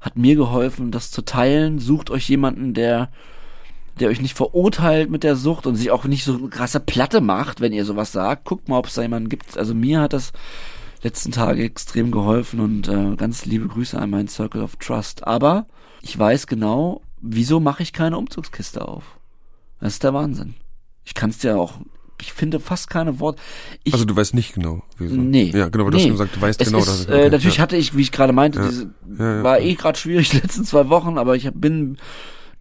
[0.00, 1.78] hat mir geholfen, das zu teilen.
[1.78, 3.10] Sucht euch jemanden, der,
[4.00, 7.20] der euch nicht verurteilt mit der Sucht und sich auch nicht so eine krasse Platte
[7.20, 8.46] macht, wenn ihr sowas sagt.
[8.46, 9.58] Guckt mal, ob es da jemanden gibt.
[9.58, 10.32] Also mir hat das
[11.02, 15.26] letzten Tage extrem geholfen und äh, ganz liebe Grüße an meinen Circle of Trust.
[15.26, 15.66] Aber
[16.00, 19.04] ich weiß genau, wieso mache ich keine Umzugskiste auf?
[19.80, 20.54] Das ist der Wahnsinn.
[21.04, 21.74] Ich kann es dir auch,
[22.20, 23.40] ich finde fast keine Worte.
[23.84, 25.14] Ich, Also du weißt nicht genau, wieso.
[25.16, 25.50] Nee.
[25.54, 26.10] Ja, genau, weil du hast Nee.
[26.10, 27.62] gesagt, du weißt es genau, ist, dass äh, natürlich ja.
[27.62, 28.68] hatte ich, wie ich gerade meinte, Ja.
[28.68, 31.96] diese Ja, war eh gerade schwierig die letzten zwei Wochen, aber ich bin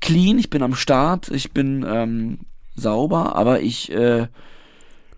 [0.02, 2.40] clean, ich bin am Start, ich bin ähm,
[2.76, 4.28] sauber, aber ich äh,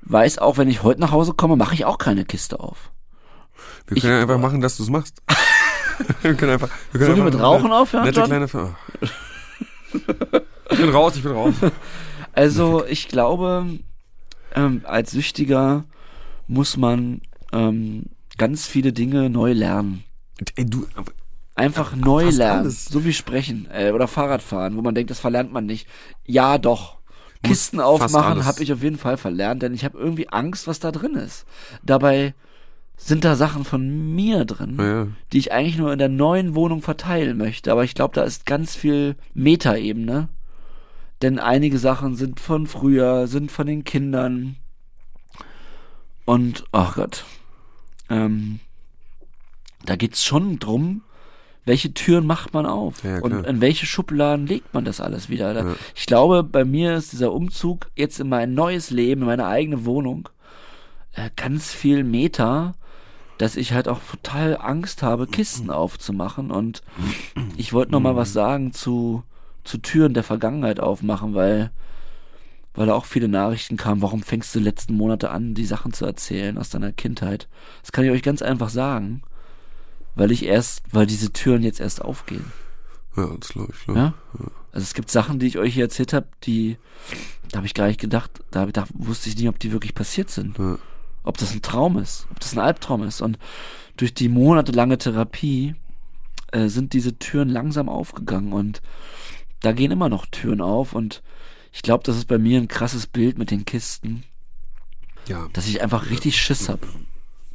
[0.04, 2.90] weiß auch, wenn ich heute nach Hause komme, mache ich auch keine Kiste auf.
[3.88, 5.22] Wir ich- können ja einfach machen, dass du es machst.
[6.24, 6.70] wir können einfach.
[6.92, 8.48] Wir können Sollen wir mit Rauchen aufhören, Nette kleine.
[8.48, 8.76] Ver-
[10.72, 11.54] ich bin raus, ich bin raus.
[12.34, 13.66] Also ich glaube,
[14.56, 15.84] ähm, als Süchtiger
[16.48, 17.20] muss man
[17.52, 18.06] ähm,
[18.38, 20.06] ganz viele Dinge neu lernen.
[20.56, 20.88] Ey, du,
[21.56, 22.60] Einfach neu fast lernen.
[22.62, 22.86] alles.
[22.86, 25.88] So wie sprechen äh, oder Fahrradfahren, wo man denkt, das verlernt man nicht.
[26.26, 27.00] Ja, doch.
[27.44, 30.92] Kisten aufmachen habe ich auf jeden Fall verlernt, denn ich habe irgendwie Angst, was da
[30.92, 31.46] drin ist.
[31.84, 32.34] Dabei
[33.04, 36.82] sind da Sachen von mir drin, Ja, die ich eigentlich nur in der neuen Wohnung
[36.82, 37.72] verteilen möchte.
[37.72, 40.30] Aber ich glaube, da ist ganz viel Metaebene.
[41.22, 44.56] Denn einige Sachen sind von früher, sind von den Kindern.
[46.26, 47.26] Und, ach Gott.
[48.10, 48.60] Ähm,
[49.86, 51.02] da geht's schon drum,
[51.66, 53.04] welche Türen macht man auf?
[53.04, 55.54] Ja, und in welche Schubladen legt man das alles wieder?
[55.54, 55.76] Ja.
[55.96, 59.86] Ich glaube, bei mir ist dieser Umzug jetzt in mein neues Leben, in meine eigene
[59.86, 60.30] Wohnung,
[61.14, 62.74] äh, ganz viel Meta,
[63.42, 66.52] dass ich halt auch total Angst habe, Kisten aufzumachen.
[66.52, 66.82] Und
[67.58, 69.24] ich wollte noch mal was sagen zu,
[69.64, 71.72] zu Türen der Vergangenheit aufmachen, weil,
[72.74, 75.92] weil da auch viele Nachrichten kamen, warum fängst du die letzten Monate an, die Sachen
[75.94, 77.48] zu erzählen aus deiner Kindheit?
[77.82, 79.22] Das kann ich euch ganz einfach sagen,
[80.16, 82.52] weil ich erst, weil diese Türen jetzt erst aufgehen.
[83.18, 83.84] Ja, das glaube ich.
[83.86, 83.98] Glaub.
[83.98, 84.14] Ja?
[84.72, 86.78] Also es gibt Sachen, die ich euch hier erzählt habe, die,
[87.50, 89.72] da habe ich gar nicht gedacht, da, hab ich- da wusste ich nie, ob die
[89.74, 90.58] wirklich passiert sind.
[90.58, 90.78] Ja.
[91.24, 93.22] Ob das ein Traum ist, ob das ein Albtraum ist.
[93.22, 93.38] Und
[93.98, 95.76] durch die monatelange Therapie
[96.52, 98.82] äh, sind diese Türen langsam aufgegangen und
[99.62, 101.22] da gehen immer noch Türen auf und
[101.72, 104.24] ich glaube, das ist bei mir ein krasses Bild mit den Kisten,
[105.28, 106.84] Ja, dass ich einfach richtig Schiss hab,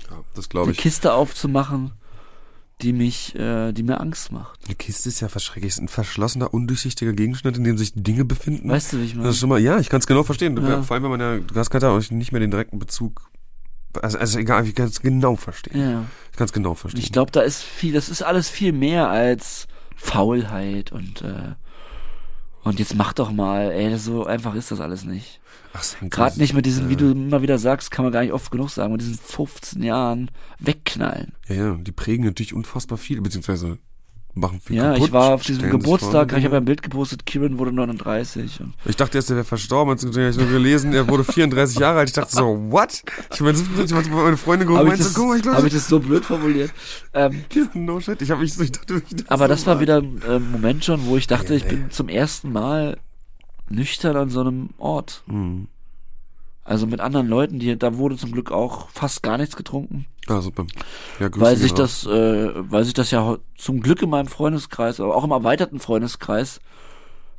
[0.08, 0.78] ja das glaube ich.
[0.78, 1.92] Kiste aufzumachen,
[2.82, 4.60] die mich, äh, die mir Angst macht.
[4.66, 5.72] Eine Kiste ist ja verschrecklich.
[5.72, 8.68] Es ist ein verschlossener, undurchsichtiger Gegenstand, in dem sich Dinge befinden.
[8.68, 9.26] Weißt du, wie ich meine?
[9.26, 10.56] Das ist schon mal, ja, ich kann es genau verstehen.
[10.62, 10.82] Ja.
[10.82, 13.30] Vor allem, wenn man ja, du hast gerade auch nicht mehr den direkten Bezug.
[14.02, 15.80] Also, also egal, ich kann es genau verstehen.
[15.80, 16.04] Ja.
[16.32, 17.02] Ich kann es genau verstehen.
[17.02, 19.66] ich glaube, da ist viel, das ist alles viel mehr als
[19.96, 21.54] Faulheit und äh,
[22.66, 25.40] und jetzt mach doch mal, ey, so einfach ist das alles nicht.
[26.10, 28.50] Gerade nicht mit diesen, wie äh, du immer wieder sagst, kann man gar nicht oft
[28.50, 31.32] genug sagen, mit diesen 15 Jahren wegknallen.
[31.46, 33.78] Ja, ja, die prägen natürlich unfassbar viel, beziehungsweise
[34.36, 35.06] machen viel ja, kaputt.
[35.06, 38.60] ich war auf diesem Geburtstag, ich habe ein Bild gepostet, Kieran wurde 39.
[38.60, 42.00] Und Ich dachte erst, er wäre verstorben, als ich nur gelesen, er wurde 34 Jahre
[42.00, 42.08] alt.
[42.08, 43.02] Ich dachte so, what?
[43.32, 45.58] Ich meine, ich hab meine Freundin gerufen, habe ich, so, guck mal, ich hab ich
[45.58, 46.72] glaube, das so blöd formuliert?
[47.14, 48.20] Ähm, no shit.
[48.20, 50.38] Ich habe mich so, ich dachte, ich dachte aber so, das war wieder ein äh,
[50.38, 51.90] Moment schon, wo ich dachte, Ja, ich bin ja.
[51.90, 52.98] zum ersten Mal
[53.70, 55.22] nüchtern an so einem Ort.
[55.26, 55.68] Hm.
[56.66, 60.06] Also mit anderen Leuten, die, da wurde zum Glück auch fast gar nichts getrunken.
[60.26, 60.66] Ah, super.
[61.20, 65.14] Ja, weil sich das, äh, weil sich das ja zum Glück in meinem Freundeskreis, aber
[65.14, 66.60] auch im erweiterten Freundeskreis,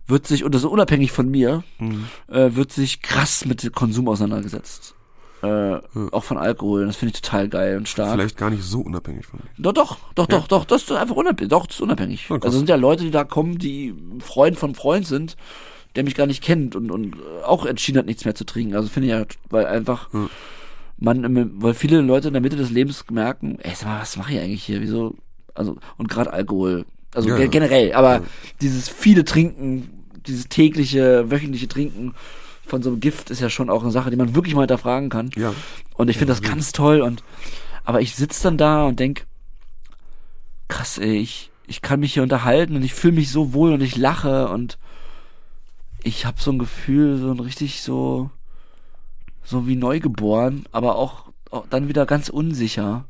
[0.07, 2.05] wird sich, und das ist unabhängig von mir, Mhm.
[2.29, 4.95] äh, wird sich krass mit dem Konsum auseinandergesetzt.
[5.43, 5.79] Äh,
[6.11, 6.85] Auch von Alkohol.
[6.87, 8.13] Das finde ich total geil und stark.
[8.13, 9.49] Vielleicht gar nicht so unabhängig von mir.
[9.61, 11.49] Doch, doch, doch, doch, doch, das ist einfach unabhängig.
[11.51, 12.27] Doch, das ist unabhängig.
[12.29, 15.35] Ja, also sind ja Leute, die da kommen, die Freund von Freund sind,
[15.97, 18.75] der mich gar nicht kennt und, und äh, auch entschieden hat, nichts mehr zu trinken.
[18.75, 20.29] Also finde ich ja, weil einfach Ja.
[20.97, 24.33] man, weil viele Leute in der Mitte des Lebens merken, ey, sag mal, was mache
[24.33, 24.79] ich eigentlich hier?
[24.81, 25.15] Wieso?
[25.53, 26.85] Also, und gerade Alkohol.
[27.13, 27.51] Also Ja, ge- ja.
[27.51, 28.23] generell, aber Ja.
[28.61, 29.89] dieses viele Trinken,
[30.27, 32.13] dieses tägliche, wöchentliche Trinken
[32.65, 35.09] von so einem Gift ist ja schon auch eine Sache, die man wirklich mal hinterfragen
[35.09, 35.31] kann.
[35.35, 35.53] Ja.
[35.95, 37.23] Und ich finde das ganz toll und
[37.85, 39.25] aber ich sitz dann da und denk,
[40.67, 43.81] krass, ey, ich, ich kann mich hier unterhalten und ich fühle mich so wohl und
[43.81, 44.77] ich lache und
[46.03, 48.29] ich habe so ein Gefühl, so ein richtig so
[49.43, 53.05] so wie neugeboren, aber auch, auch dann wieder ganz unsicher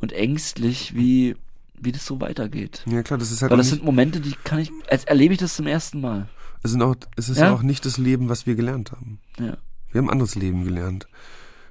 [0.00, 1.36] und ängstlich, wie
[1.78, 2.82] wie das so weitergeht.
[2.86, 5.40] Ja, klar, das ist halt Weil das sind Momente, die kann ich, als erlebe ich
[5.40, 6.26] das zum ersten Mal.
[6.62, 7.52] es, sind auch, es ist Ja?
[7.52, 9.20] auch nicht das Leben, was wir gelernt haben.
[9.38, 9.58] Ja.
[9.92, 11.06] Wir haben ein anderes Leben gelernt.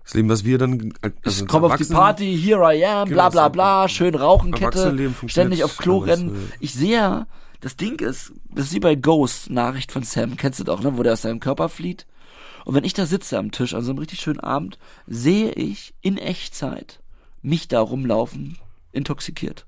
[0.03, 3.29] Das Leben, was wir dann, also ich komme auf die Party, here I am, bla
[3.29, 4.95] Genau, bla bla, schön Rauchenkette,
[5.25, 6.29] ständig auf Klo rennen.
[6.35, 6.55] ja.
[6.59, 7.27] Ich sehe, ja,
[7.65, 10.99] das Ding ist, das ist wie bei Ghost, Nachricht von Sam, kennst du doch, ne,
[10.99, 12.05] wo der aus seinem Körper flieht.
[12.63, 15.95] Und wenn ich da sitze am Tisch an so einem richtig schönen Abend, sehe ich
[16.01, 16.99] in Echtzeit
[17.41, 18.59] mich da rumlaufen,
[18.91, 19.65] intoxikiert.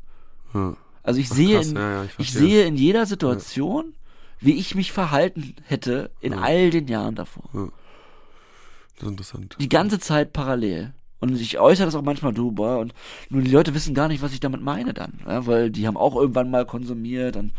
[0.53, 0.77] Ja.
[1.01, 3.95] Also ich sehe, krass, in, ja, ja, ich ich, sehe in jeder Situation,
[4.39, 7.49] wie ich mich verhalten hätte in all den Jahren davor.
[7.51, 9.55] Das ist interessant.
[9.59, 10.93] Die ganze Zeit parallel.
[11.19, 12.93] Und ich äußere das auch manchmal drüber und
[13.29, 15.19] nur die Leute wissen gar nicht, was ich damit meine dann.
[15.25, 17.51] Ja, weil die haben auch irgendwann mal konsumiert und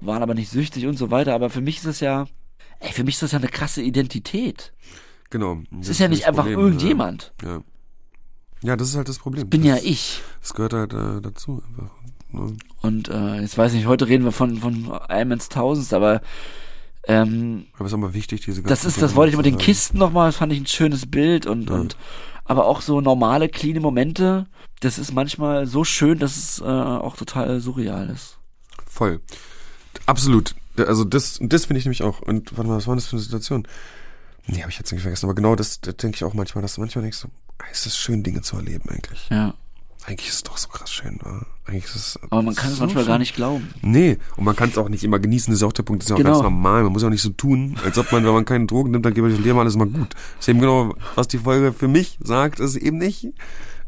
[0.00, 1.34] waren aber nicht süchtig und so weiter.
[1.34, 2.26] Aber für mich ist das ja,
[2.80, 4.72] ey, für mich ist das ja eine krasse Identität.
[5.28, 5.58] Genau.
[5.80, 7.32] Es ist ja nicht einfach irgendjemand.
[7.42, 7.56] Ja.
[7.56, 7.62] ja.
[8.64, 9.50] Ja, das ist halt das Problem.
[9.50, 10.20] Bin das, ja ich.
[10.40, 11.90] Das gehört halt äh, dazu einfach.
[12.30, 12.56] Ne?
[12.80, 16.22] Und äh, jetzt weiß ich nicht, heute reden wir von, von einem ins Tausendste, aber
[17.08, 19.58] ähm, Aber es ist mal wichtig, diese das ganzen ist, das wollte ich mit den.
[19.58, 21.76] Kisten nochmal, das fand ich ein schönes Bild und, Ja.
[21.76, 21.96] und
[22.44, 24.46] aber auch so normale, cleane Momente,
[24.80, 28.38] das ist manchmal so schön, dass es äh, auch total surreal ist.
[28.86, 29.20] Voll.
[30.06, 30.54] Absolut.
[30.76, 32.20] Also das, das finde ich nämlich auch.
[32.20, 33.66] Und warte mal, was war das für eine Situation?
[34.46, 35.26] Nee, habe ich jetzt nicht vergessen.
[35.26, 37.28] Aber genau das, das denke ich auch manchmal, dass du manchmal denkst, so,
[37.58, 39.28] ah, ist es schön, Dinge zu erleben eigentlich.
[39.30, 39.54] Ja.
[40.04, 41.46] Eigentlich ist es doch so krass schön, wa?
[41.64, 42.18] Eigentlich ist es.
[42.30, 43.08] Aber man kann es so manchmal schön.
[43.12, 43.68] gar nicht glauben.
[43.82, 46.06] Nee, und man kann es auch nicht immer genießen, das ist auch der Punkt, das
[46.06, 46.32] ist ja auch Genau.
[46.32, 46.82] ganz normal.
[46.82, 49.06] Man muss ja auch nicht so tun, als ob man, wenn man keine Drogen nimmt,
[49.06, 50.12] dann geht man das Leben alles mal gut.
[50.14, 53.28] Das ist eben genau, was die Folge für mich sagt, ist eben nicht.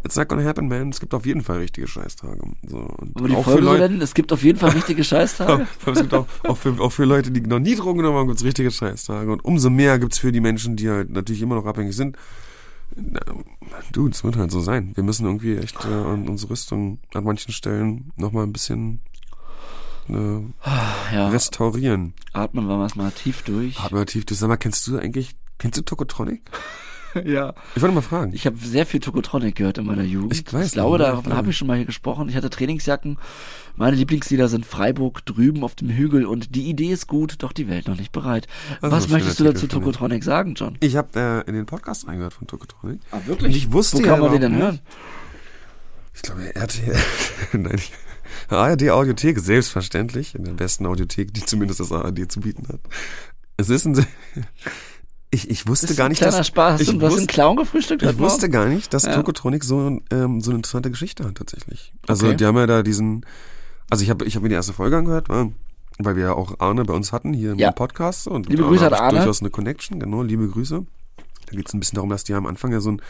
[0.05, 0.91] It's not gonna happen, man.
[0.91, 2.39] Es gibt auf jeden Fall richtige Scheißtage.
[2.69, 4.71] So, und Aber die auch Folge für so Leute, nennen, es gibt auf jeden Fall
[4.71, 5.67] richtige Scheißtage.
[5.87, 8.45] es gibt auch, auch, für, auch für Leute, die noch nie Drogen genommen haben, gibt's
[8.45, 9.33] richtige Scheißtage.
[9.33, 12.17] Und umso mehr gibt's für die Menschen, die halt natürlich immer noch abhängig sind.
[13.93, 14.93] Du, das wird halt so sein.
[14.95, 19.01] Wir müssen irgendwie echt äh, an unsere Rüstung an manchen Stellen nochmal ein bisschen
[20.09, 20.41] äh,
[21.13, 22.15] ja, restaurieren.
[22.33, 23.81] atmen wir mal tief durch.
[23.81, 26.43] Aber tief, du sag mal, kennst du eigentlich, kennst du Tokotronic?
[27.25, 27.55] ja.
[27.75, 28.33] Ich wollte mal fragen.
[28.35, 30.33] Ich habe sehr viel Tokotronic gehört in meiner Jugend.
[30.35, 32.29] Ich weiß glaube, noch, davon habe ich schon mal hier gesprochen.
[32.29, 33.19] Ich hatte Trainingsjacken.
[33.77, 37.69] Meine Lieblingslieder sind Freiburg drüben auf dem Hügel und die Idee ist gut, doch die
[37.69, 38.47] Welt noch nicht bereit.
[38.81, 39.73] Das Was möchtest du dazu ich.
[39.73, 40.77] Tokotronic sagen, John?
[40.81, 43.01] Ich habe äh, in den Podcast reingehört von Tokotronic.
[43.11, 44.81] Ah, Und ich wusste Wo ja kann man den denn hören?
[46.15, 46.97] Ich glaube, RTL,
[47.53, 47.93] nein, ich,
[48.49, 52.81] ARD Audiothek, selbstverständlich, in der besten Audiothek, die zumindest das ARD zu bieten hat.
[53.57, 54.07] Es ist ein,
[55.35, 56.81] ich, ich wusste Das gar nicht, dass, Spaß.
[56.81, 59.15] ich Und du hast einen wusste, Clown gefrühstückt ich wusste gar nicht, dass Ja.
[59.15, 61.93] Tokotronic so, ähm, so eine interessante Geschichte hat, tatsächlich.
[62.07, 62.37] Also, Okay.
[62.37, 63.27] die haben ja da diesen,
[63.91, 66.85] also ich habe ich hab mir die erste Folge angehört, weil wir ja auch Arne
[66.85, 67.73] bei uns hatten, hier im Ja.
[67.73, 68.27] Podcast.
[68.29, 69.19] Und Liebe Grüße an ich Arne.
[69.19, 70.85] Durchaus eine Connection, genau, liebe Grüße.
[71.47, 73.03] Da geht es ein bisschen darum, dass die am Anfang ja so ein,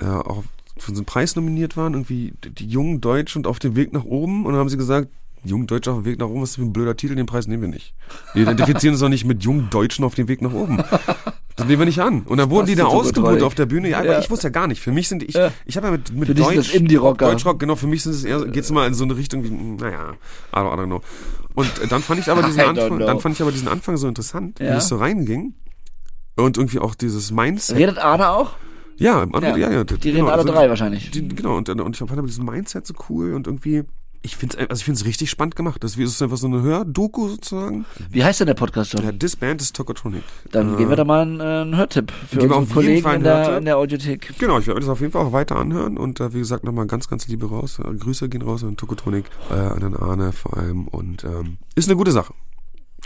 [0.00, 0.42] äh, auch
[0.78, 3.92] für so einen Preis nominiert waren, irgendwie die, die jungen Deutsch und auf dem Weg
[3.92, 4.46] nach oben.
[4.46, 5.08] Und dann haben sie gesagt,
[5.44, 7.46] Jung Deutsch auf dem Weg nach oben, was ist für ein blöder Titel, den Preis
[7.46, 7.94] nehmen wir nicht.
[8.34, 10.78] Wir identifizieren uns doch nicht mit jungen Deutschen auf dem Weg nach oben.
[11.56, 12.22] Das nehmen wir nicht an.
[12.22, 13.88] Und dann wurden die da ausgebucht auf der Bühne.
[13.90, 14.18] Ja, aber Ja.
[14.20, 14.80] ich wusste ja gar nicht.
[14.80, 15.50] Für mich sind ich, Ja.
[15.66, 16.72] ich habe ja mit, mit Für Deutsch.
[17.18, 20.12] Deutschrock, genau, für mich sind es eher, geht's mal in so eine Richtung wie, naja,
[20.54, 21.00] I don't, I don't know.
[21.54, 23.06] Und äh, dann fand ich aber diesen Anfang, know.
[23.06, 24.72] dann fand ich aber diesen Anfang so interessant, Ja.
[24.72, 25.54] wie es so reinging.
[26.36, 27.76] Und irgendwie auch dieses Mindset.
[27.76, 28.52] Redet Arne auch?
[28.96, 29.84] Ja, im anderen, ja, ja.
[29.84, 31.10] Die reden alle drei wahrscheinlich.
[31.10, 33.84] Die, genau, und, und ich fand aber dieses Mindset so cool und irgendwie,
[34.22, 35.82] ich finde es also ich find's richtig spannend gemacht.
[35.82, 37.86] Das ist, einfach so eine Hördoku sozusagen.
[38.10, 39.02] Wie heißt denn der Podcast, John?
[39.04, 40.22] Ja, This Band ist Tokotronic.
[40.52, 43.56] Dann Äh, geben wir da mal einen, äh, einen Hörtipp für unsere Kollegen in der,
[43.58, 44.34] in der Audiothek.
[44.38, 46.86] Genau, ich werde das auf jeden Fall auch weiter anhören und äh, wie gesagt nochmal
[46.86, 47.78] ganz, ganz liebe raus.
[47.78, 51.88] Äh, Grüße gehen raus an Tokotronic, äh, an den Arne vor allem und ähm, ist
[51.88, 52.34] eine gute Sache.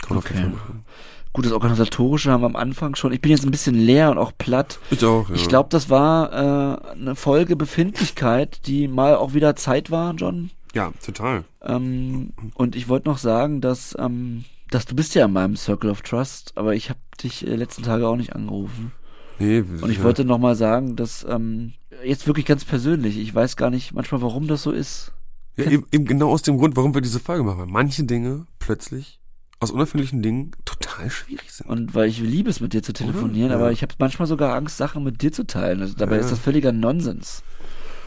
[0.01, 0.49] Kann man auf jeden Okay.
[0.51, 0.85] Fall machen.
[1.31, 3.11] Gut, das Organisatorische haben wir am Anfang schon.
[3.11, 4.79] Ich bin jetzt ein bisschen leer und auch platt.
[4.89, 5.35] Ich auch, ja.
[5.35, 10.51] Ich glaube, das war äh, eine Folge Befindlichkeit, die mal auch wieder Zeit war, John.
[10.75, 11.45] Ja, total.
[11.63, 15.89] Ähm, und ich wollte noch sagen, dass, ähm, dass du bist ja in meinem Circle
[15.89, 18.91] of Trust, aber ich habe dich äh, letzten Tage auch nicht angerufen.
[19.39, 20.03] Nee, Und ich ja.
[20.03, 21.73] wollte noch mal sagen, dass ähm,
[22.03, 25.11] jetzt wirklich ganz persönlich, ich weiß gar nicht manchmal, warum das so ist.
[25.57, 27.59] Ja, eben, eben genau aus dem Grund, warum wir diese Folge machen.
[27.59, 29.19] Weil manche Dinge plötzlich
[29.61, 31.69] aus unerfindlichen Dingen total schwierig sind.
[31.69, 33.55] Und weil ich liebe es, mit dir zu telefonieren, Ja.
[33.55, 35.81] aber ich habe manchmal sogar Angst, Sachen mit dir zu teilen.
[35.81, 36.21] Also, dabei Ja.
[36.21, 37.41] ist das völliger Nonsens.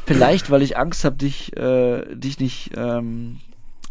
[0.08, 2.72] Vielleicht, weil ich Angst habe, dich, äh, dich nicht.
[2.76, 3.38] Ähm,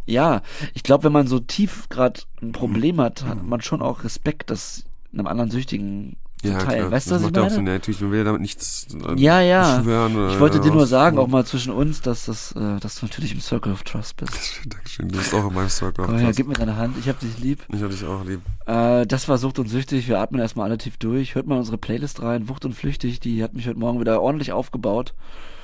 [0.05, 0.41] ja,
[0.73, 4.49] ich glaube, wenn man so tief gerade ein Problem hat, hat man schon auch Respekt,
[4.49, 6.79] das einem anderen Süchtigen zu ja, teilen.
[6.79, 6.91] klar.
[6.91, 7.55] Weißt du, das was ich macht ja auch meine?
[7.55, 7.67] Sinn.
[7.67, 9.77] Ja, natürlich, man will ja damit nichts äh, Ja, ja.
[9.77, 12.99] beschwören oder Ich wollte dir nur sagen, auch mal zwischen uns, dass, das, äh, dass
[12.99, 14.61] du natürlich im Circle of Trust bist.
[14.67, 16.05] Dankeschön, du bist auch in meinem Circle.
[16.05, 16.37] of Trust.
[16.37, 17.65] gib mir deine Hand, ich hab dich lieb.
[17.73, 18.41] Ich hab dich auch lieb.
[18.65, 20.07] Äh, das war Sucht und Süchtig.
[20.07, 21.35] Wir atmen erstmal alle tief durch.
[21.35, 22.47] Hört mal unsere Playlist rein.
[22.49, 25.13] Wucht und Flüchtig, die hat mich heute Morgen wieder ordentlich aufgebaut.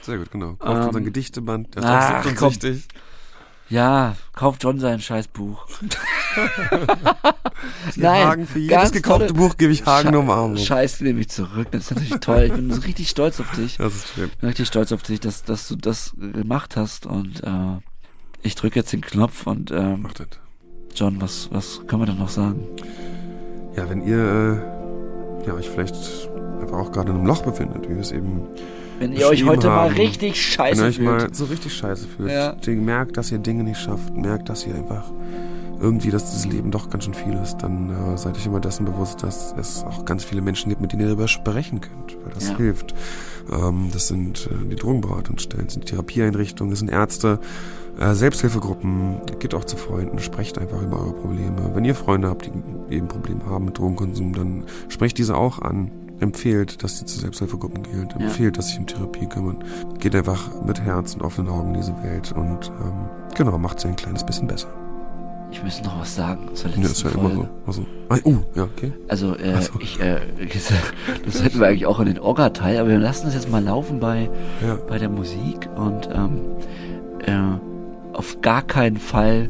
[0.03, 0.53] Sehr gut, genau.
[0.55, 1.75] Kauft Ähm, unseren Gedichteband.
[1.75, 2.53] Der ist ach, auch komm.
[3.69, 5.65] Ja, kauft John sein scheiß Buch.
[7.95, 10.57] Die Nein, Hagen, für jedes gekaufte tolle- Buch gebe ich Hagen eine Umarmung.
[10.57, 11.67] Scheiß nehme ich zurück.
[11.71, 12.43] Das ist natürlich toll.
[12.43, 13.77] Ich bin so richtig stolz auf dich.
[13.77, 14.25] Das ist schön.
[14.25, 17.05] Ich bin richtig stolz auf dich, dass, dass du das gemacht hast.
[17.05, 17.79] Und äh,
[18.41, 20.27] ich drücke jetzt den Knopf und ähm, Macht das.
[20.95, 22.67] John, was, was können wir denn noch sagen?
[23.75, 24.61] Ja, wenn ihr
[25.43, 25.95] äh, ja, euch vielleicht
[26.61, 28.43] einfach auch gerade in einem Loch befindet, wie wir es eben,
[29.03, 29.95] Wenn ihr euch heute mal haben.
[29.95, 30.35] richtig wenn ihr
[30.75, 31.07] scheiße euch fühlt.
[31.07, 32.55] mal so richtig scheiße fühlt, Ja.
[32.67, 35.05] merkt, dass ihr Dinge nicht schafft, merkt, dass ihr einfach
[35.81, 38.85] irgendwie, dass dieses Leben doch ganz schön viel ist, dann äh, seid euch immer dessen
[38.85, 42.33] bewusst, dass es auch ganz viele Menschen gibt, mit denen ihr darüber sprechen könnt, weil
[42.33, 42.57] das Ja.
[42.57, 42.93] hilft.
[43.51, 47.39] Ähm, das sind äh, die Drogenberatungsstellen, das sind Therapieeinrichtungen, das sind Ärzte,
[47.99, 51.71] äh, Selbsthilfegruppen, geht auch zu Freunden, sprecht einfach über eure Probleme.
[51.73, 55.91] Wenn ihr Freunde habt, die eben Probleme haben mit Drogenkonsum, dann sprecht diese auch an.
[56.23, 58.09] Empfehlt, dass sie zu Selbsthilfegruppen gehen.
[58.17, 58.25] Ja.
[58.25, 59.63] Empfehlt, dass sie sich um Therapie kümmern.
[59.99, 62.93] Geht einfach mit Herz und offenen Augen in diese Welt und ähm,
[63.35, 64.67] genau, macht sie ein kleines bisschen besser.
[65.51, 67.27] Ich müsste noch was sagen zur letzten Ja, ist ja Folge.
[67.27, 67.47] immer so.
[67.67, 68.91] Also, ah, uh, ja, okay.
[69.07, 69.73] Also, äh, Ach so.
[69.79, 70.19] ich, äh,
[71.25, 73.99] das hätten wir eigentlich auch in den Orga-Teil, aber wir lassen das jetzt mal laufen
[73.99, 74.29] bei,
[74.65, 74.79] Ja.
[74.87, 76.41] bei der Musik und ähm,
[77.27, 79.49] äh, auf gar keinen Fall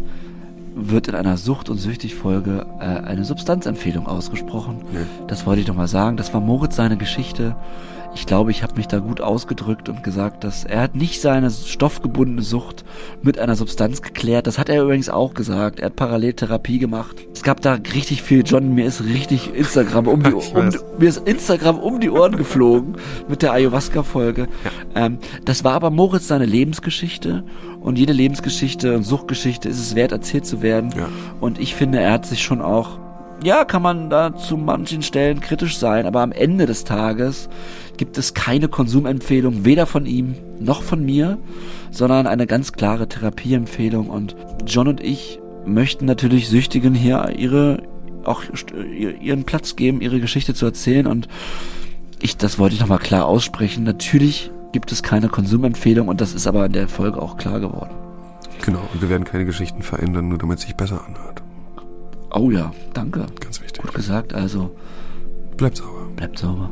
[0.76, 4.84] wird in einer Sucht- und Süchtig-Folge äh, eine Substanzempfehlung ausgesprochen.
[4.92, 5.06] Nee.
[5.28, 6.18] Das wollte ich noch mal sagen.
[6.18, 7.56] Das war Moritz seine Geschichte.
[8.16, 11.50] Ich glaube, ich habe mich da gut ausgedrückt und gesagt, dass er hat nicht seine
[11.50, 12.86] stoffgebundene Sucht
[13.22, 14.46] mit einer Substanz geklärt.
[14.46, 15.80] Das hat er übrigens auch gesagt.
[15.80, 17.16] Er hat Paralleltherapie gemacht.
[17.34, 18.44] Es gab da richtig viel.
[18.46, 22.98] John, mir ist richtig Instagram um die, um, mir ist Instagram um die Ohren geflogen
[23.28, 24.48] mit der Ayahuasca-Folge.
[24.64, 25.06] Ja.
[25.06, 27.44] Ähm, das war aber Moritz seine Lebensgeschichte
[27.82, 30.94] und jede Lebensgeschichte und Suchtgeschichte ist es wert, erzählt zu werden.
[30.96, 31.10] Ja.
[31.40, 33.00] Und ich finde, er hat sich schon auch
[33.44, 37.50] ja, kann man da zu manchen Stellen kritisch sein, aber am Ende des Tages
[37.98, 41.38] gibt es keine Konsumempfehlung, weder von ihm noch von mir,
[41.92, 44.10] sondern eine ganz klare Therapieempfehlung.
[44.10, 44.36] Und
[44.66, 47.84] John und ich möchten natürlich Süchtigen hier ihre,
[48.24, 48.44] auch
[48.98, 51.08] ihren Platz geben, ihre Geschichte zu erzählen.
[51.08, 51.28] Und
[52.20, 53.84] ich, das wollte ich nochmal klar aussprechen.
[53.84, 57.94] Natürlich gibt es keine Konsumempfehlung und das ist aber in der Folge auch klar geworden.
[58.66, 61.44] Genau, und wir werden keine Geschichten verändern, nur damit es sich besser anhört.
[62.34, 63.28] Oh ja, danke.
[63.40, 63.82] Ganz wichtig.
[63.84, 64.76] Gut gesagt, also.
[65.58, 66.08] Bleibt sauber.
[66.16, 66.72] Bleibt sauber.